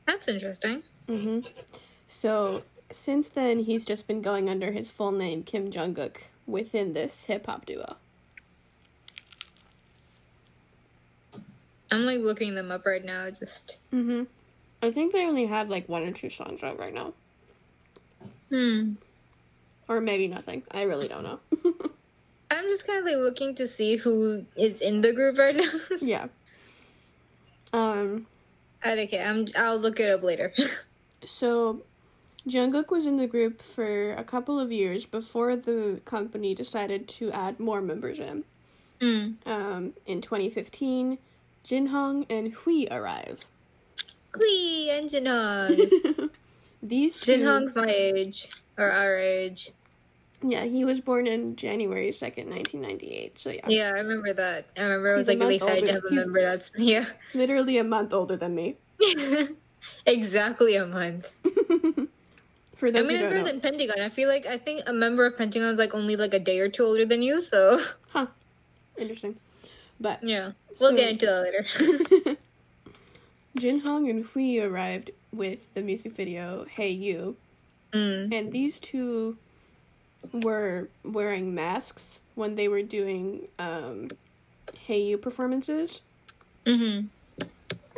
[0.05, 0.83] That's interesting.
[1.07, 1.47] Mm-hmm.
[2.07, 7.25] So since then, he's just been going under his full name, Kim Jungkook, within this
[7.25, 7.95] hip hop duo.
[11.91, 13.29] I'm like looking them up right now.
[13.29, 13.77] Just.
[13.91, 14.23] Mm-hmm.
[14.81, 17.13] I think they only have like one or two songs out right now.
[18.49, 18.93] Hmm.
[19.88, 20.63] Or maybe nothing.
[20.71, 21.39] I really don't know.
[22.53, 25.71] I'm just kind of like looking to see who is in the group right now.
[26.01, 26.27] yeah.
[27.71, 28.27] Um.
[28.85, 29.47] Okay, I'm.
[29.57, 30.53] I'll look it up later.
[31.25, 31.81] so,
[32.47, 37.31] Jungkook was in the group for a couple of years before the company decided to
[37.31, 38.43] add more members in.
[39.01, 39.35] Mm.
[39.45, 41.17] Um, in 2015,
[41.65, 43.39] Jinhong and Hui arrive.
[44.33, 46.29] Hui and Jinhong.
[46.83, 47.33] These two.
[47.33, 49.71] Jinhong's my age or our age.
[50.43, 53.39] Yeah, he was born in January second, nineteen ninety eight.
[53.39, 53.67] So yeah.
[53.67, 54.65] Yeah, I remember that.
[54.77, 57.06] I remember I was like really excited to have a member that's yeah.
[57.34, 58.75] Literally a month older than me.
[60.06, 61.32] exactly a month.
[62.75, 64.01] For those I mean, it's than Pentagon.
[64.01, 66.60] I feel like I think a member of Pentagon is like only like a day
[66.60, 67.39] or two older than you.
[67.39, 67.79] So.
[68.12, 68.27] Huh.
[68.97, 69.38] Interesting.
[70.01, 72.38] But yeah, we'll so, get into that later.
[73.58, 77.38] Jin Hong and Hui arrived with the music video "Hey You,"
[77.93, 78.34] mm.
[78.34, 79.38] and these two
[80.31, 84.09] were wearing masks when they were doing um,
[84.86, 86.02] "Hey You" performances.
[86.65, 87.08] Mm-hmm.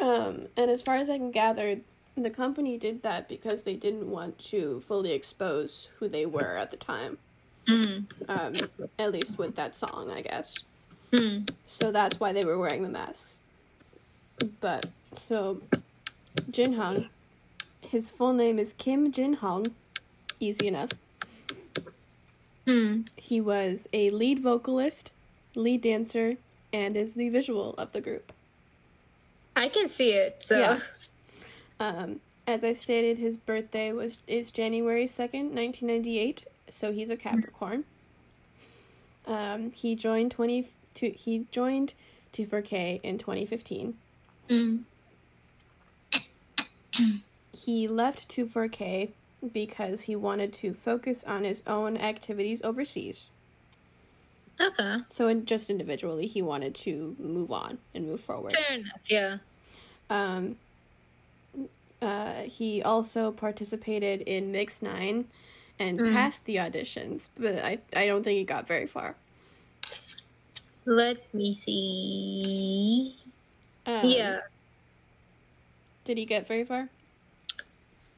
[0.03, 1.79] Um, and as far as I can gather,
[2.17, 6.71] the company did that because they didn't want to fully expose who they were at
[6.71, 7.17] the time.
[7.67, 8.23] Mm-hmm.
[8.29, 8.55] Um,
[8.99, 10.55] at least with that song, I guess.
[11.11, 11.49] Mm.
[11.65, 13.39] So that's why they were wearing the masks.
[14.59, 14.87] But
[15.17, 15.61] so
[16.49, 17.09] Jin Hong,
[17.81, 19.67] his full name is Kim Jin Hong.
[20.39, 20.89] Easy enough.
[22.67, 23.07] Mm.
[23.15, 25.11] He was a lead vocalist,
[25.55, 26.37] lead dancer,
[26.73, 28.31] and is the visual of the group.
[29.55, 30.37] I can see it.
[30.39, 30.79] So, yeah.
[31.79, 36.45] um, as I stated, his birthday was is January second, nineteen ninety eight.
[36.69, 37.85] So he's a Capricorn.
[39.27, 41.13] Um, he joined twenty two.
[41.15, 41.93] He joined
[42.31, 43.95] two four K in twenty fifteen.
[44.49, 44.81] Mm.
[47.51, 49.11] he left two four K
[49.53, 53.29] because he wanted to focus on his own activities overseas.
[54.59, 54.97] Okay.
[55.09, 58.53] So, in, just individually, he wanted to move on and move forward.
[58.53, 58.99] Fair enough.
[59.07, 59.37] Yeah.
[60.09, 60.57] Um.
[62.01, 65.25] Uh, he also participated in Mix Nine,
[65.79, 66.13] and mm.
[66.13, 69.15] passed the auditions, but I I don't think he got very far.
[70.85, 73.15] Let me see.
[73.85, 74.41] Um, yeah.
[76.05, 76.89] Did he get very far?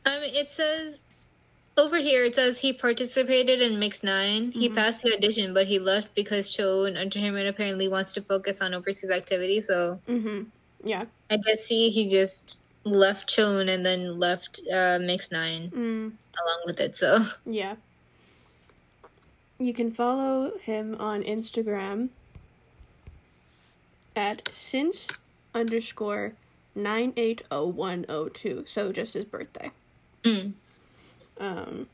[0.05, 0.99] Mean, it says
[1.78, 2.25] over here.
[2.25, 4.59] It says he participated in Mix 9 mm-hmm.
[4.59, 8.73] He passed the audition, but he left because Choeun Entertainment apparently wants to focus on
[8.73, 9.61] overseas activity.
[9.61, 10.43] So, mm-hmm.
[10.84, 16.11] yeah, I guess he he just left Choeun and then left uh, Mix Nine mm.
[16.11, 16.97] along with it.
[16.97, 17.75] So, yeah,
[19.59, 22.09] you can follow him on Instagram
[24.15, 25.07] at since
[25.53, 26.34] underscore
[26.75, 28.65] 980102.
[28.67, 29.71] So just his birthday.
[31.39, 31.88] Um,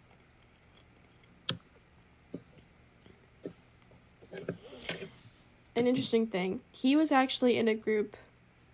[5.76, 6.62] an interesting thing.
[6.72, 8.16] He was actually in a group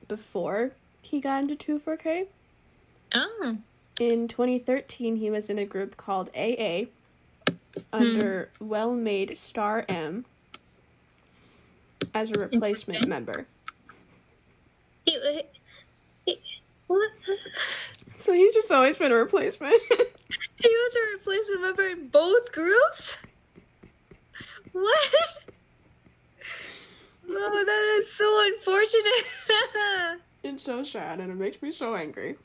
[0.08, 2.26] before he got into 2-4-K.
[3.16, 3.58] Oh.
[4.00, 6.84] In 2013, he was in a group called AA
[7.92, 8.68] under hmm.
[8.68, 10.26] Well Made Star M
[12.14, 13.46] as a replacement member.
[15.06, 15.42] He,
[16.26, 16.40] he,
[16.88, 17.10] what?
[18.20, 19.74] So he's just always been a replacement.
[20.60, 23.16] he was a replacement member in both groups?
[24.72, 25.40] What?
[27.32, 30.22] Oh, that is so unfortunate.
[30.44, 32.36] it's so sad and it makes me so angry.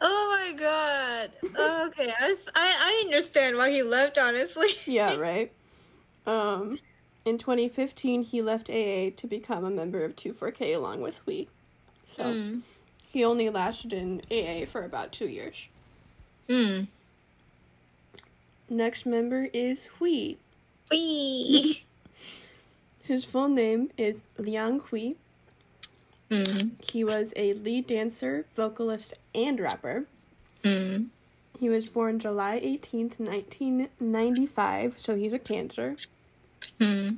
[0.00, 1.30] Oh my god.
[1.44, 4.70] Okay, I, I, I understand why he left, honestly.
[4.84, 5.52] yeah, right?
[6.26, 6.78] Um,
[7.24, 11.46] in 2015, he left AA to become a member of 2-4-K along with Hui.
[12.06, 12.62] So, mm.
[13.06, 15.68] he only lasted in AA for about two years.
[16.48, 16.84] Hmm.
[18.70, 20.34] Next member is Hui.
[20.90, 21.74] Hui.
[23.02, 25.14] His full name is Liang Hui.
[26.30, 26.72] Mm.
[26.90, 30.04] He was a lead dancer, vocalist, and rapper.
[30.62, 31.06] Mm.
[31.58, 35.96] He was born July 18th, 1995, so he's a Cancer.
[36.80, 37.16] Mm.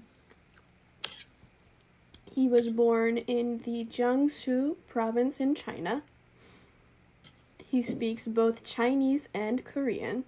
[2.33, 6.03] He was born in the Jiangsu province in China.
[7.71, 10.25] He speaks both Chinese and Korean.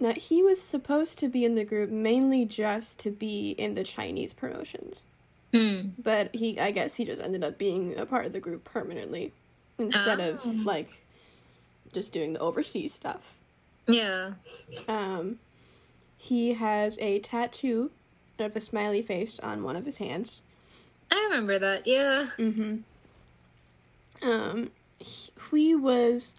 [0.00, 3.84] Now, he was supposed to be in the group mainly just to be in the
[3.84, 5.02] Chinese promotions.
[5.52, 5.90] Hmm.
[6.02, 9.30] But he, I guess, he just ended up being a part of the group permanently
[9.78, 10.30] instead oh.
[10.30, 10.88] of like
[11.92, 13.34] just doing the overseas stuff.
[13.86, 14.32] Yeah.
[14.88, 15.38] Um,
[16.16, 17.90] he has a tattoo
[18.38, 20.40] of a smiley face on one of his hands.
[21.10, 21.86] I remember that.
[21.86, 22.28] Yeah.
[22.38, 22.78] Mm-hmm.
[24.26, 24.70] Um,
[25.02, 26.34] he was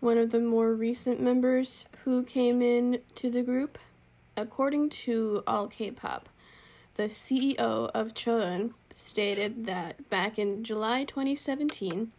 [0.00, 3.78] one of the more recent members who came in to the group.
[4.36, 6.22] According to allkpop,
[6.94, 12.12] the CEO of Choeun stated that back in July 2017,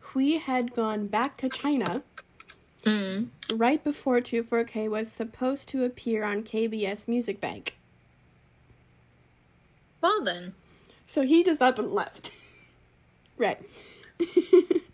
[0.00, 2.02] Hui had gone back to China
[2.84, 3.28] mm.
[3.54, 7.76] right before 2-4-K was supposed to appear on KBS Music Bank.
[10.00, 10.54] Well then.
[11.06, 12.32] So he just up and left.
[13.36, 13.60] right.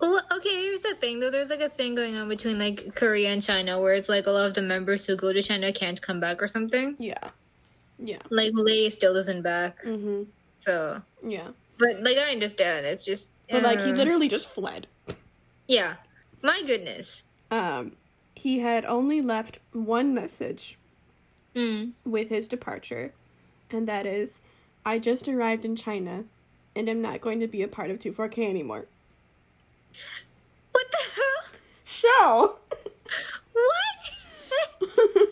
[0.00, 1.30] Well, okay, here's the thing though.
[1.30, 4.30] There's like a thing going on between like Korea and China where it's like a
[4.30, 6.94] lot of the members who go to China can't come back or something.
[6.98, 7.30] Yeah.
[7.98, 8.18] Yeah.
[8.30, 9.82] Like Lay still isn't back.
[9.82, 10.24] Mm-hmm.
[10.60, 11.02] So.
[11.22, 11.48] Yeah.
[11.78, 13.28] But like I understand, it's just.
[13.50, 14.86] But like he literally just fled.
[15.66, 15.96] Yeah.
[16.42, 17.24] My goodness.
[17.50, 17.92] Um,
[18.34, 20.78] he had only left one message
[21.54, 21.92] mm.
[22.04, 23.12] with his departure,
[23.70, 24.42] and that is,
[24.84, 26.24] "I just arrived in China,
[26.76, 28.86] and am not going to be a part of 2-4-K anymore."
[30.72, 31.58] What the hell?
[31.84, 32.56] Show.
[33.52, 35.28] What?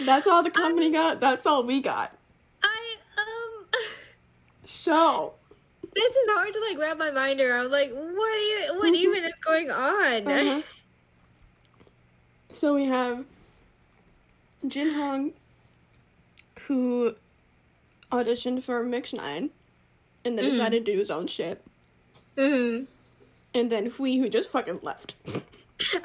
[0.04, 1.20] That's all the company got.
[1.20, 2.16] That's all we got.
[2.62, 3.66] I um.
[4.64, 5.32] Show.
[5.94, 7.70] This is hard to like wrap my mind around.
[7.70, 8.78] Like, what even?
[8.78, 10.26] What even is going on?
[10.26, 10.62] Uh-huh.
[12.50, 13.24] So we have
[14.66, 15.32] Jin Hong,
[16.62, 17.14] who
[18.10, 19.50] auditioned for Mix Nine,
[20.24, 20.56] and then mm-hmm.
[20.56, 21.62] decided to do his own shit.
[22.36, 22.84] Mm-hmm.
[23.58, 25.16] And then Hui, who just fucking left.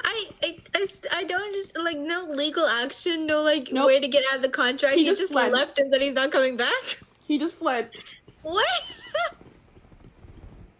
[0.02, 3.86] I, I, I, I, don't just like no legal action, no like nope.
[3.86, 4.96] way to get out of the contract.
[4.96, 6.98] He, he just, just left and said he's not coming back.
[7.28, 7.90] He just fled.
[8.42, 8.66] What?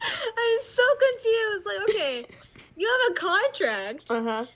[0.02, 1.66] I'm so confused.
[1.66, 2.26] Like, okay,
[2.76, 4.46] you have a contract, uh huh,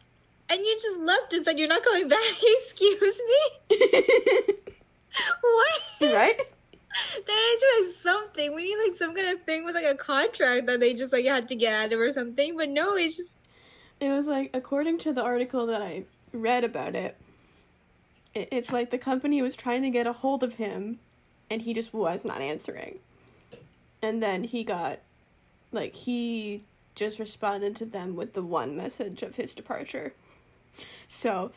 [0.51, 2.21] and you just left and said you're not coming back.
[2.63, 3.77] Excuse me.
[5.41, 6.13] what?
[6.13, 6.41] Right.
[7.27, 8.55] There to be something.
[8.55, 11.25] We need like some kind of thing with like a contract that they just like
[11.25, 12.57] had to get out of or something.
[12.57, 13.33] But no, it's just
[14.01, 17.17] it was like according to the article that I read about it,
[18.35, 20.99] it, it's like the company was trying to get a hold of him,
[21.51, 22.99] and he just was not answering.
[24.01, 25.01] And then he got,
[25.73, 26.63] like, he
[26.95, 30.15] just responded to them with the one message of his departure.
[31.09, 31.51] So,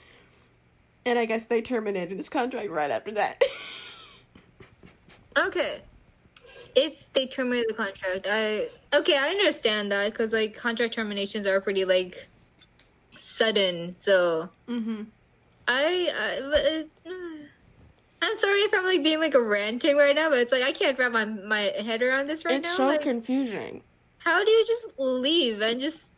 [1.05, 3.41] and I guess they terminated his contract right after that.
[5.37, 5.81] okay.
[6.73, 11.59] If they terminate the contract, I okay, I understand that because like contract terminations are
[11.59, 12.27] pretty like
[13.13, 13.95] sudden.
[13.95, 15.03] So, mm-hmm.
[15.67, 16.83] I, I
[18.21, 20.71] I'm sorry if I'm like being like a ranting right now, but it's like I
[20.71, 22.69] can't wrap my my head around this right it's now.
[22.69, 23.81] It's so like, confusing.
[24.19, 26.11] How do you just leave and just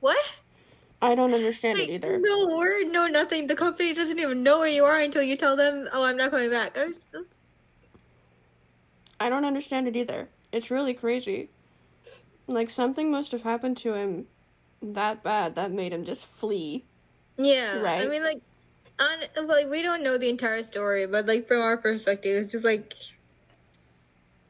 [0.00, 0.18] what?
[1.00, 2.18] I don't understand like, it either.
[2.18, 3.46] No word, no nothing.
[3.46, 6.30] The company doesn't even know where you are until you tell them, "Oh, I'm not
[6.30, 7.04] coming back." I, was,
[9.22, 10.28] I don't understand it either.
[10.50, 11.48] It's really crazy.
[12.48, 14.26] Like something must have happened to him
[14.82, 16.84] that bad that made him just flee.
[17.36, 18.04] Yeah, right.
[18.04, 18.42] I mean, like,
[18.98, 22.64] on like we don't know the entire story, but like from our perspective, it's just
[22.64, 22.94] like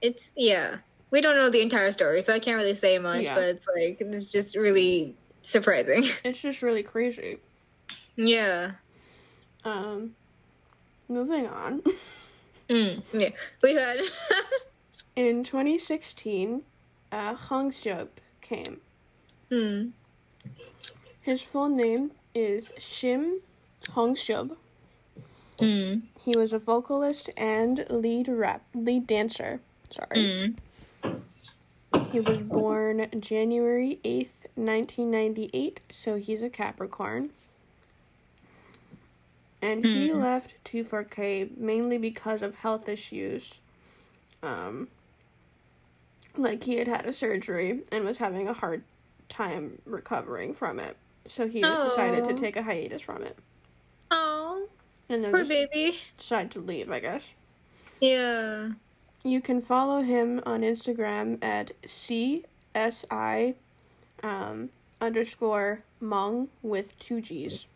[0.01, 0.77] it's yeah.
[1.11, 3.25] We don't know the entire story, so I can't really say much.
[3.25, 3.35] Yeah.
[3.35, 6.05] But it's like it's just really surprising.
[6.25, 7.37] It's just really crazy.
[8.17, 8.73] Yeah.
[9.67, 10.15] Um.
[11.11, 11.83] Moving on.
[12.69, 13.29] Mm, yeah,
[13.63, 14.01] we had.
[15.17, 16.63] in 2016,
[17.11, 18.09] uh, Hong Seop
[18.41, 18.81] came.
[19.49, 19.89] Hmm.
[21.21, 23.39] His full name is Shim
[23.91, 24.57] Hong Seop.
[25.59, 26.03] Mm.
[26.25, 29.61] He was a vocalist and lead rap lead dancer.
[29.91, 30.57] Sorry.
[31.05, 31.23] Mm.
[32.11, 37.31] He was born January 8th, 1998, so he's a Capricorn.
[39.63, 40.21] And he mm.
[40.21, 43.55] left 2-4-K mainly because of health issues.
[44.43, 44.89] Um,
[46.37, 48.83] like he had had a surgery and was having a hard
[49.29, 50.97] time recovering from it.
[51.29, 51.89] So he oh.
[51.89, 53.39] decided to take a hiatus from it.
[54.11, 54.67] Oh.
[55.09, 55.97] And then poor baby.
[56.19, 57.23] Decided to leave, I guess.
[58.01, 58.71] Yeah.
[59.23, 63.55] You can follow him on Instagram at CSI
[64.23, 67.67] um, underscore Mong with two G's.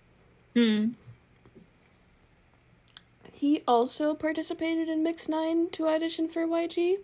[0.55, 0.89] Hmm.
[3.37, 6.97] He also participated in Mix Nine to audition for YG.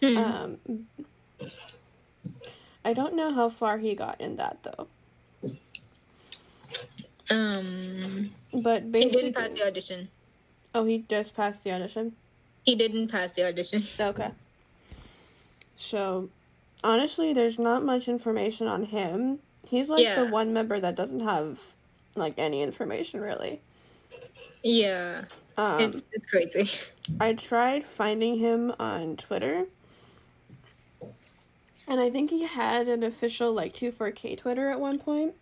[0.00, 0.16] Hmm.
[0.16, 0.58] Um,
[2.84, 4.86] I don't know how far he got in that though.
[7.30, 10.08] Um, but basically, he didn't pass the audition.
[10.72, 12.14] Oh, he just passed the audition.
[12.62, 13.82] He didn't pass the audition.
[14.00, 14.30] Okay.
[15.74, 16.30] So,
[16.84, 19.40] honestly, there's not much information on him.
[19.66, 20.22] He's like yeah.
[20.22, 21.58] the one member that doesn't have
[22.14, 23.60] like any information really.
[24.62, 25.24] Yeah.
[25.56, 26.70] Um, it's it's crazy.
[27.20, 29.66] I tried finding him on Twitter.
[31.88, 35.34] And I think he had an official like 2-4-K Twitter at one point.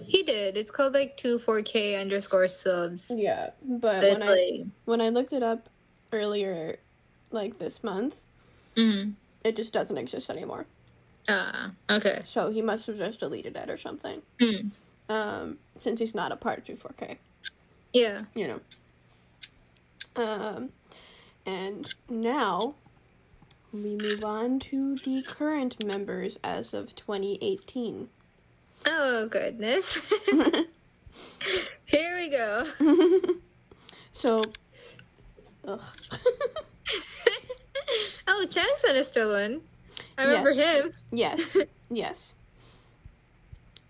[0.00, 0.56] He did.
[0.56, 3.12] It's called like 2-4-K underscore subs.
[3.14, 3.50] Yeah.
[3.62, 4.66] But when I like...
[4.86, 5.68] when I looked it up
[6.12, 6.76] earlier
[7.30, 8.16] like this month,
[8.76, 9.10] mm-hmm.
[9.44, 10.64] it just doesn't exist anymore.
[11.28, 12.22] Ah, uh, okay.
[12.24, 14.22] So he must have just deleted it or something.
[14.40, 14.70] Mm.
[15.08, 17.18] Um, since he's not a part of 2-4-K.
[17.92, 18.22] Yeah.
[18.34, 18.60] You know.
[20.16, 20.70] Um,
[21.46, 22.74] and now
[23.72, 28.08] we move on to the current members as of 2018.
[28.86, 29.98] Oh, goodness.
[31.86, 32.66] Here we go.
[34.12, 34.42] so,
[35.66, 35.80] ugh.
[38.26, 39.62] oh, Changsun is still in.
[40.18, 40.84] I remember yes.
[40.84, 40.92] him.
[41.10, 41.56] yes,
[41.90, 42.34] yes.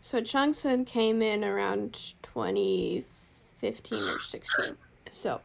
[0.00, 4.76] So Changsun came in around 2015 or 16.
[5.10, 5.40] So,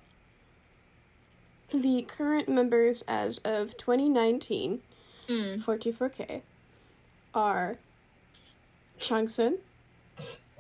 [1.72, 4.82] the current members as of 2019
[5.30, 5.64] mm.
[5.64, 6.42] 24K
[7.34, 7.78] are
[9.00, 9.58] Changsun,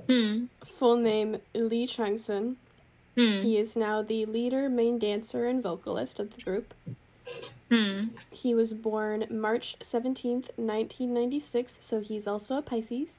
[0.05, 0.47] mm.
[0.65, 2.55] full name Lee Changsun.
[3.15, 3.41] Mm.
[3.41, 6.73] He is now the leader, main dancer, and vocalist of the group.
[7.71, 8.09] Mm.
[8.29, 13.13] He was born March 17th, 1996, so he's also a Pisces.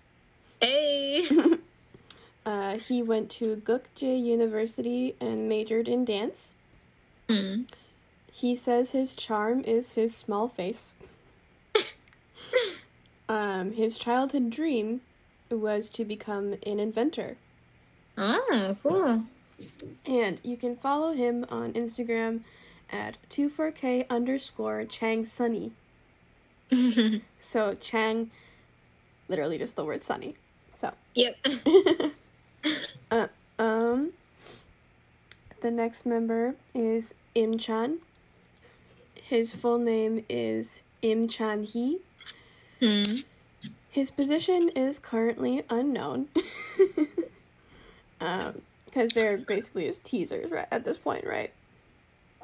[0.60, 1.26] Hey!
[2.46, 6.54] uh, he went to Gukje University and majored in dance.
[7.28, 7.68] Mm.
[8.32, 10.92] He says his charm is his small face.
[13.28, 15.00] um, his childhood dream
[15.50, 17.36] was to become an inventor.
[18.16, 19.24] Oh, cool.
[20.06, 22.40] And you can follow him on Instagram
[22.90, 25.72] at 24k underscore Chang Sunny.
[27.50, 28.30] so Chang,
[29.28, 30.36] literally just the word sunny.
[30.76, 30.92] So.
[31.14, 31.34] Yep.
[33.10, 33.26] uh,
[33.58, 34.12] um,
[35.60, 37.98] the next member is Im Chan.
[39.14, 41.98] His full name is Im Chan Hee.
[42.80, 43.16] Hmm.
[43.90, 46.28] His position is currently unknown.
[48.20, 51.52] um, because they're basically just teasers right at this point, right?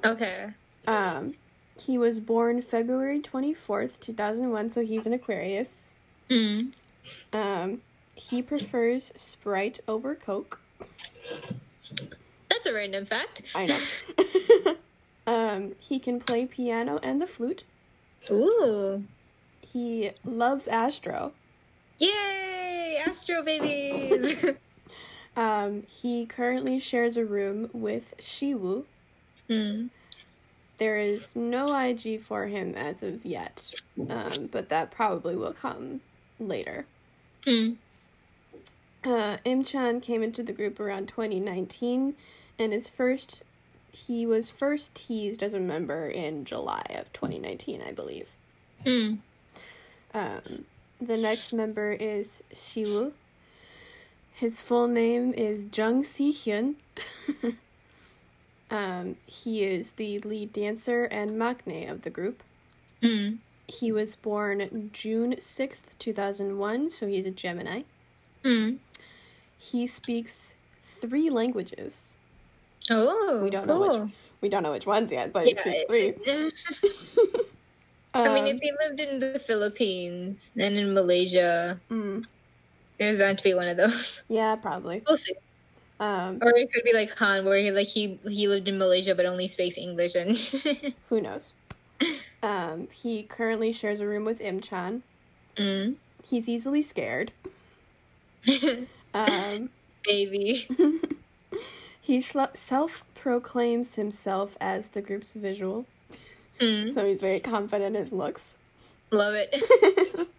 [0.05, 0.51] Okay.
[0.87, 1.35] Um,
[1.79, 4.71] he was born February twenty fourth, two thousand one.
[4.71, 5.95] So he's an Aquarius.
[6.31, 6.73] Mm.
[7.33, 7.81] Um,
[8.15, 10.61] he prefers Sprite over Coke.
[12.67, 13.43] A random fact.
[13.55, 14.77] I know.
[15.27, 17.65] um, he can play piano and the flute.
[18.31, 19.05] Ooh.
[19.61, 21.33] He loves Astro.
[21.99, 23.03] Yay!
[23.07, 24.45] Astro babies!
[25.37, 28.85] um, he currently shares a room with Shiwu.
[29.49, 29.87] Hmm.
[30.79, 33.71] There is no IG for him as of yet,
[34.09, 36.01] um, but that probably will come
[36.41, 36.87] later.
[37.45, 37.75] Hmm.
[39.05, 42.15] Uh, Im-chan came into the group around 2019,
[42.59, 43.43] and his first
[43.95, 48.29] he was first teased as a member in July of 2019, I believe.
[48.83, 49.15] Hmm.
[50.13, 50.65] Um,
[51.01, 53.13] the next member is Shiwu.
[54.33, 56.75] His full name is Jung Si Hyun.
[58.71, 62.43] um, he is the lead dancer and maknae of the group.
[63.01, 63.35] Hmm.
[63.69, 67.83] He was born June 6th, 2001, so he's a Gemini.
[68.43, 68.75] Hmm.
[69.57, 70.55] He speaks
[71.01, 72.17] three languages.
[72.91, 73.41] Oh.
[73.45, 74.05] We don't know cool.
[74.05, 76.15] which we don't know which ones yet, but he speaks three.
[78.15, 82.25] I mean, if Um, he lived in the Philippines and in Malaysia, mm,
[82.99, 84.23] there's bound to be one of those.
[84.29, 85.03] yeah, probably.
[85.07, 85.35] We'll see.
[85.99, 89.15] Um, Or it could be like Han, where he like he he lived in Malaysia
[89.15, 90.37] but only speaks English and.
[91.09, 91.51] who knows?
[92.43, 95.03] Um, he currently shares a room with Im-chan.
[95.57, 95.95] mm.
[96.29, 97.33] He's easily scared.
[99.15, 99.71] Um,
[100.05, 100.69] Baby.
[102.05, 105.87] He sl- self-proclaims himself as the group's visual,
[106.61, 106.95] Mm.
[106.95, 108.57] so he's very confident in his looks.
[109.11, 110.29] Love it.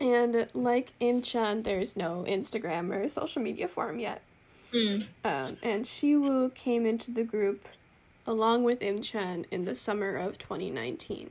[0.00, 4.20] And like Im-chan, there's no Instagram or social media for him yet.
[4.74, 5.06] Mm.
[5.24, 7.68] Um, and Shiwoo came into the group
[8.26, 11.30] along with Im-chan in the summer of 2019.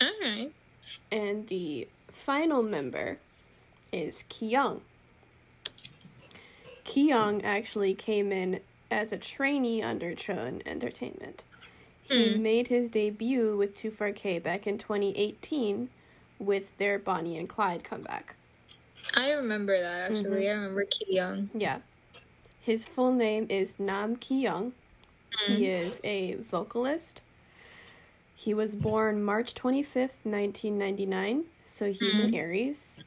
[0.00, 0.52] Alright.
[1.10, 3.18] And the final member
[3.92, 4.82] is Kyung.
[6.84, 8.60] Kyung actually came in
[8.90, 11.42] as a trainee under Choeun Entertainment.
[12.02, 12.42] He Hmm.
[12.42, 15.90] made his debut with 24K back in 2018
[16.38, 18.34] with their Bonnie and Clyde comeback.
[19.14, 20.42] I remember that actually.
[20.44, 20.48] Mhm.
[20.48, 21.50] I remember Ki Young.
[21.54, 21.80] Yeah.
[22.60, 24.72] His full name is Nam Kyung.
[25.46, 27.22] He is a vocalist.
[28.34, 33.00] He was born March 25th, 1999, so he's an Aries.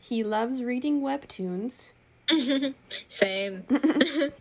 [0.00, 1.90] He loves reading webtoons.
[3.08, 3.64] Same.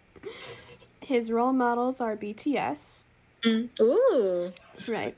[1.01, 2.99] His role models are BTS,
[3.45, 3.69] Mm.
[3.81, 4.51] Ooh.
[4.87, 5.15] right?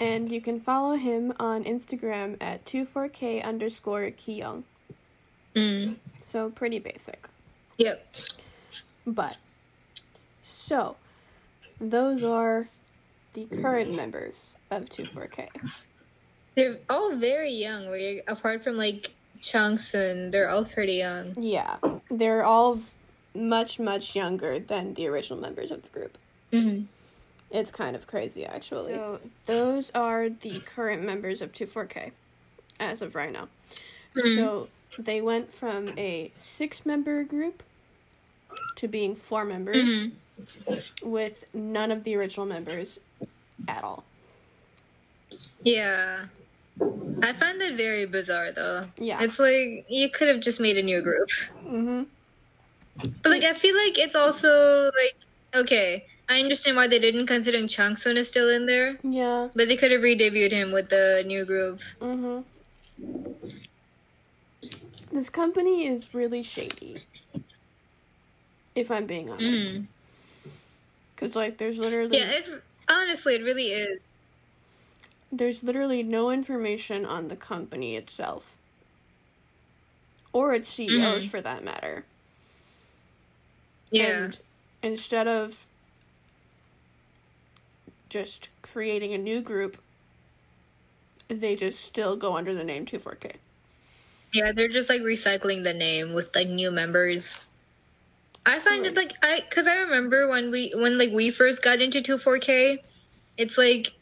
[0.00, 4.64] And you can follow him on Instagram at 24k underscore Kyung.
[5.54, 5.94] Mm.
[6.24, 7.28] So pretty basic.
[7.78, 8.04] Yep.
[9.06, 9.38] But,
[10.42, 10.96] so,
[11.80, 12.68] those are
[13.34, 15.48] the current members of 24k.
[16.56, 17.86] They're all very young.
[17.86, 19.10] Like, apart from like
[19.44, 21.34] Changsun, they're all pretty young.
[21.38, 21.76] Yeah,
[22.10, 22.80] they're all
[23.34, 26.16] much, much younger than the original members of the group.
[26.52, 26.86] Mm.
[27.50, 28.94] It's kind of crazy, actually.
[28.94, 32.12] So, those are the current members of 24K
[32.80, 33.48] as of right now.
[34.14, 34.36] Mhm.
[34.36, 34.68] So,
[34.98, 37.62] they went from a six member group
[38.76, 40.12] to being four members Mhm.
[41.02, 42.98] with none of the original members
[43.68, 44.04] at all.
[45.62, 46.26] Yeah.
[46.80, 48.86] I find that very bizarre though.
[48.98, 49.18] Yeah.
[49.22, 51.28] It's like you could have just made a new group.
[51.64, 52.02] Mm-hmm.
[53.22, 55.16] But like I feel like it's also like
[55.62, 59.48] okay, I understand why they didn't considering Changsun is still in there, Yeah.
[59.54, 61.80] but they could have re-debuted him with the new group.
[62.00, 62.40] Mm-hmm.
[65.12, 67.04] This company is really shady.
[68.74, 69.46] If I'm being honest.
[69.46, 69.86] Mm.
[71.14, 72.18] Because, like, there's literally...
[72.18, 73.98] Yeah, it, honestly, it really is.
[75.38, 78.56] There's literally no information on the company itself
[80.32, 81.30] or its CEOs Mhm.
[81.30, 82.04] for that matter.
[83.90, 84.30] Yeah.
[84.30, 84.38] And
[84.82, 85.66] instead of
[88.08, 89.76] just creating a new group,
[91.28, 93.40] they just still go under the name 24K.
[94.32, 97.40] Yeah, they're just like recycling the name with like new members.
[98.46, 101.80] I find it like I cuz I remember when we when like we first got
[101.80, 102.82] into 24K,
[103.38, 103.92] it's like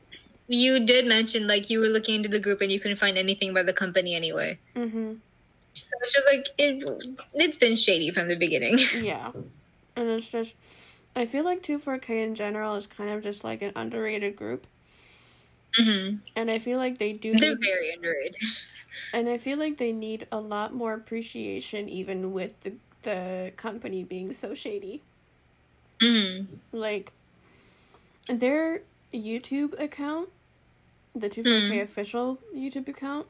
[0.52, 3.50] you did mention like you were looking into the group and you couldn't find anything
[3.50, 4.58] about the company anyway.
[4.76, 5.14] Mm-hmm.
[5.74, 8.78] So it's just like it it's been shady from the beginning.
[9.02, 9.32] Yeah.
[9.94, 10.52] And it's just,
[11.14, 14.66] I feel like 24K in general is kind of just like an underrated group.
[15.76, 18.36] hmm And I feel like they do They're need, very underrated.
[19.12, 22.72] and I feel like they need a lot more appreciation even with the
[23.02, 25.02] the company being so shady.
[26.00, 26.46] Mm.
[26.72, 27.12] Like
[28.28, 28.82] their
[29.12, 30.28] YouTube account,
[31.14, 31.82] the 24K mm.
[31.82, 33.26] official YouTube account,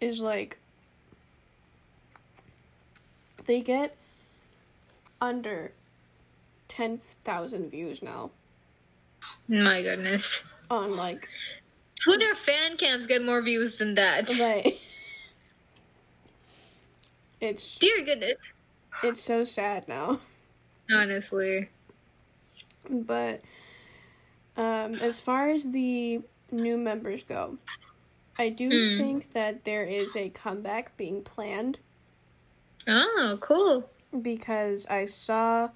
[0.00, 0.58] is like
[3.46, 3.96] they get
[5.20, 5.72] under
[6.68, 8.30] 10,000 views now.
[9.48, 10.44] My goodness.
[10.70, 11.28] On like
[12.00, 14.30] Twitter fan cams get more views than that.
[14.38, 14.78] Right.
[17.40, 18.52] It's dear goodness.
[19.02, 20.20] It's so sad now.
[20.90, 21.68] Honestly.
[22.88, 23.40] But
[24.56, 26.20] um, as far as the
[26.54, 27.58] new members go,
[28.38, 28.98] I do mm.
[28.98, 31.78] think that there is a comeback being planned.
[32.88, 33.90] Oh, cool.
[34.20, 35.70] Because I saw,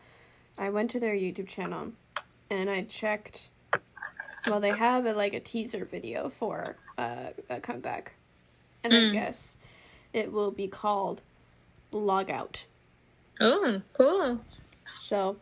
[0.57, 1.93] I went to their YouTube channel
[2.51, 3.49] and I checked.
[4.47, 8.15] Well, they have a, like a teaser video for uh, a comeback.
[8.83, 8.97] And mm.
[8.97, 9.13] I hmm.
[9.13, 9.57] guess
[10.13, 11.21] it will be called
[11.91, 12.65] Log Out.
[13.41, 14.41] Oh, cool.
[14.85, 15.37] So,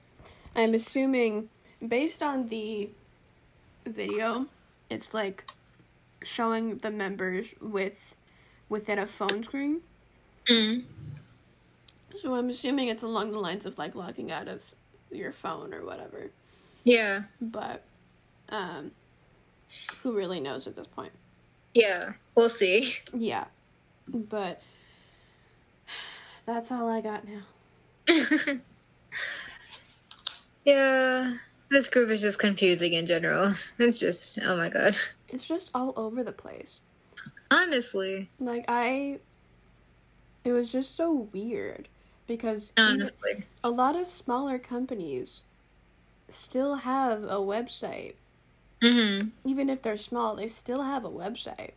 [0.55, 1.49] I'm assuming
[1.87, 2.89] based on the
[3.87, 4.47] video,
[4.91, 5.45] it's like
[6.23, 7.95] showing the members with
[8.69, 9.81] within a phone screen.
[10.49, 10.85] Mm.
[12.23, 14.63] So I'm assuming it's along the lines of like logging out of
[15.11, 16.31] your phone or whatever.
[16.85, 17.23] Yeah.
[17.41, 17.83] But
[18.49, 18.91] um
[20.03, 21.13] who really knows at this point?
[21.75, 22.93] Yeah, we'll see.
[23.13, 23.45] Yeah.
[24.09, 24.63] But
[26.47, 27.43] that's all I got now.
[30.65, 31.35] yeah,
[31.71, 33.53] this group is just confusing in general.
[33.79, 34.97] It's just, oh my god.
[35.29, 36.77] It's just all over the place.
[37.51, 38.29] Honestly.
[38.39, 39.19] Like, I.
[40.45, 41.89] It was just so weird
[42.29, 45.43] because honestly a lot of smaller companies
[46.29, 48.15] still have a website
[48.83, 49.29] mm-hmm.
[49.45, 51.71] even if they're small they still have a website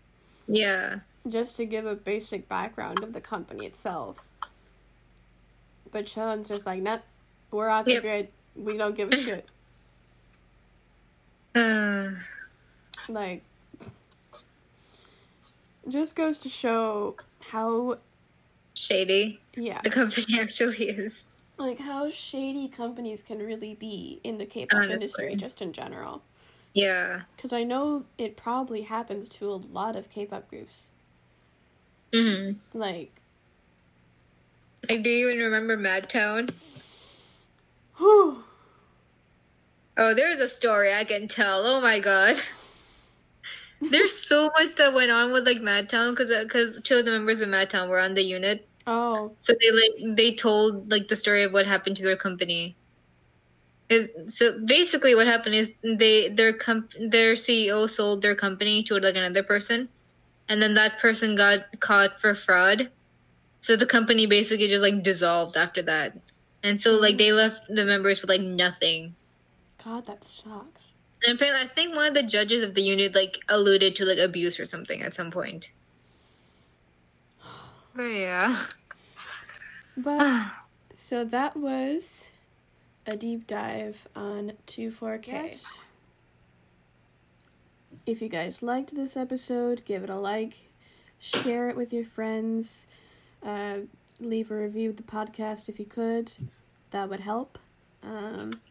[0.48, 4.18] yeah just to give a basic background of the company itself
[5.92, 7.02] but Shone's just like, nope,
[7.52, 8.02] we're off the yep.
[8.02, 8.28] grid.
[8.56, 9.48] We don't give a shit.
[11.60, 12.12] Uh.
[13.08, 13.44] Like,
[15.90, 17.98] just goes to show how
[18.78, 21.26] shady yeah the company actually is.
[21.58, 24.94] Like how shady companies can really be in the K-pop Honestly.
[24.94, 26.22] industry, just in general.
[26.74, 30.84] Yeah, because I know it probably happens to a lot of K-pop groups.
[32.14, 32.78] Mm-hmm.
[32.78, 33.12] Like
[34.88, 36.54] like, do you even remember Madtown?
[37.98, 38.44] Whew.
[40.02, 41.66] Oh, there's a story I can tell.
[41.66, 42.38] Oh my god.
[43.82, 47.12] There's so much that went on with like Madtown because because uh, two of the
[47.12, 48.66] members of Madtown were on the unit.
[48.88, 49.34] Oh.
[49.42, 52.78] So they like they told like the story of what happened to their company.
[53.90, 59.00] Is so basically what happened is they their comp their CEO sold their company to
[59.00, 59.90] like another person,
[60.48, 62.90] and then that person got caught for fraud,
[63.60, 66.14] so the company basically just like dissolved after that.
[66.64, 69.16] And so like they left the members with like nothing.
[69.90, 70.82] God, that sucks.
[71.24, 74.20] And apparently, I think one of the judges of the unit like alluded to like
[74.20, 75.72] abuse or something at some point.
[77.96, 78.56] But yeah.
[79.98, 80.46] But
[80.94, 82.28] so that was
[83.08, 85.28] a deep dive on 24K.
[85.28, 85.66] Yes.
[88.06, 90.54] If you guys liked this episode, give it a like,
[91.20, 92.86] share it with your friends.
[93.44, 93.80] Uh,
[94.20, 96.32] leave a review of the podcast if you could.
[96.92, 97.58] That would help.
[98.04, 98.62] Um,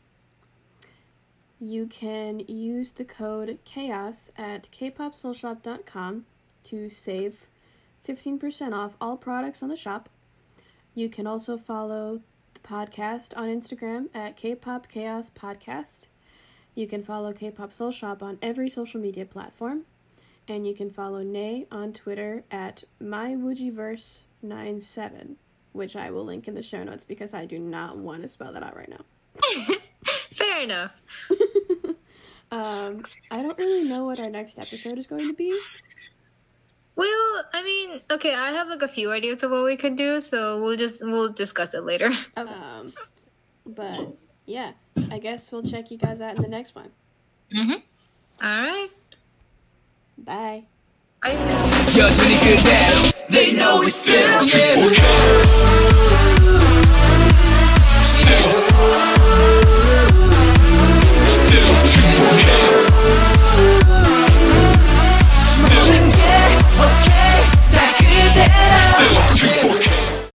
[1.61, 6.27] you can use the code CHAOS at kpopsoulshop.com
[6.65, 7.49] to save
[8.07, 10.09] 15% off all products on the shop.
[10.95, 12.21] You can also follow
[12.55, 16.07] the podcast on Instagram at Kpop Chaos Podcast.
[16.75, 19.83] You can follow Kpop Soul Shop on every social media platform.
[20.47, 25.37] And you can follow Nay on Twitter at MyWoojiverse nine seven,
[25.73, 28.53] which I will link in the show notes because I do not want to spell
[28.53, 29.75] that out right now.
[30.38, 31.02] Fair enough.
[32.52, 35.52] um, I don't really know what our next episode is going to be.
[36.96, 40.22] Well, I mean, okay, I have like a few ideas of what we could do,
[40.22, 42.10] so we'll just we'll discuss it later.
[42.38, 42.94] Um,
[43.66, 44.16] but
[44.46, 44.72] yeah,
[45.10, 46.92] I guess we'll check you guys out in the next one.
[47.52, 47.82] Mhm.
[48.42, 48.90] All right.
[50.18, 50.64] Bye.
[51.98, 54.44] 여전히 그대로 They know it's still yeah.
[58.04, 59.07] Still
[62.21, 62.88] Okay.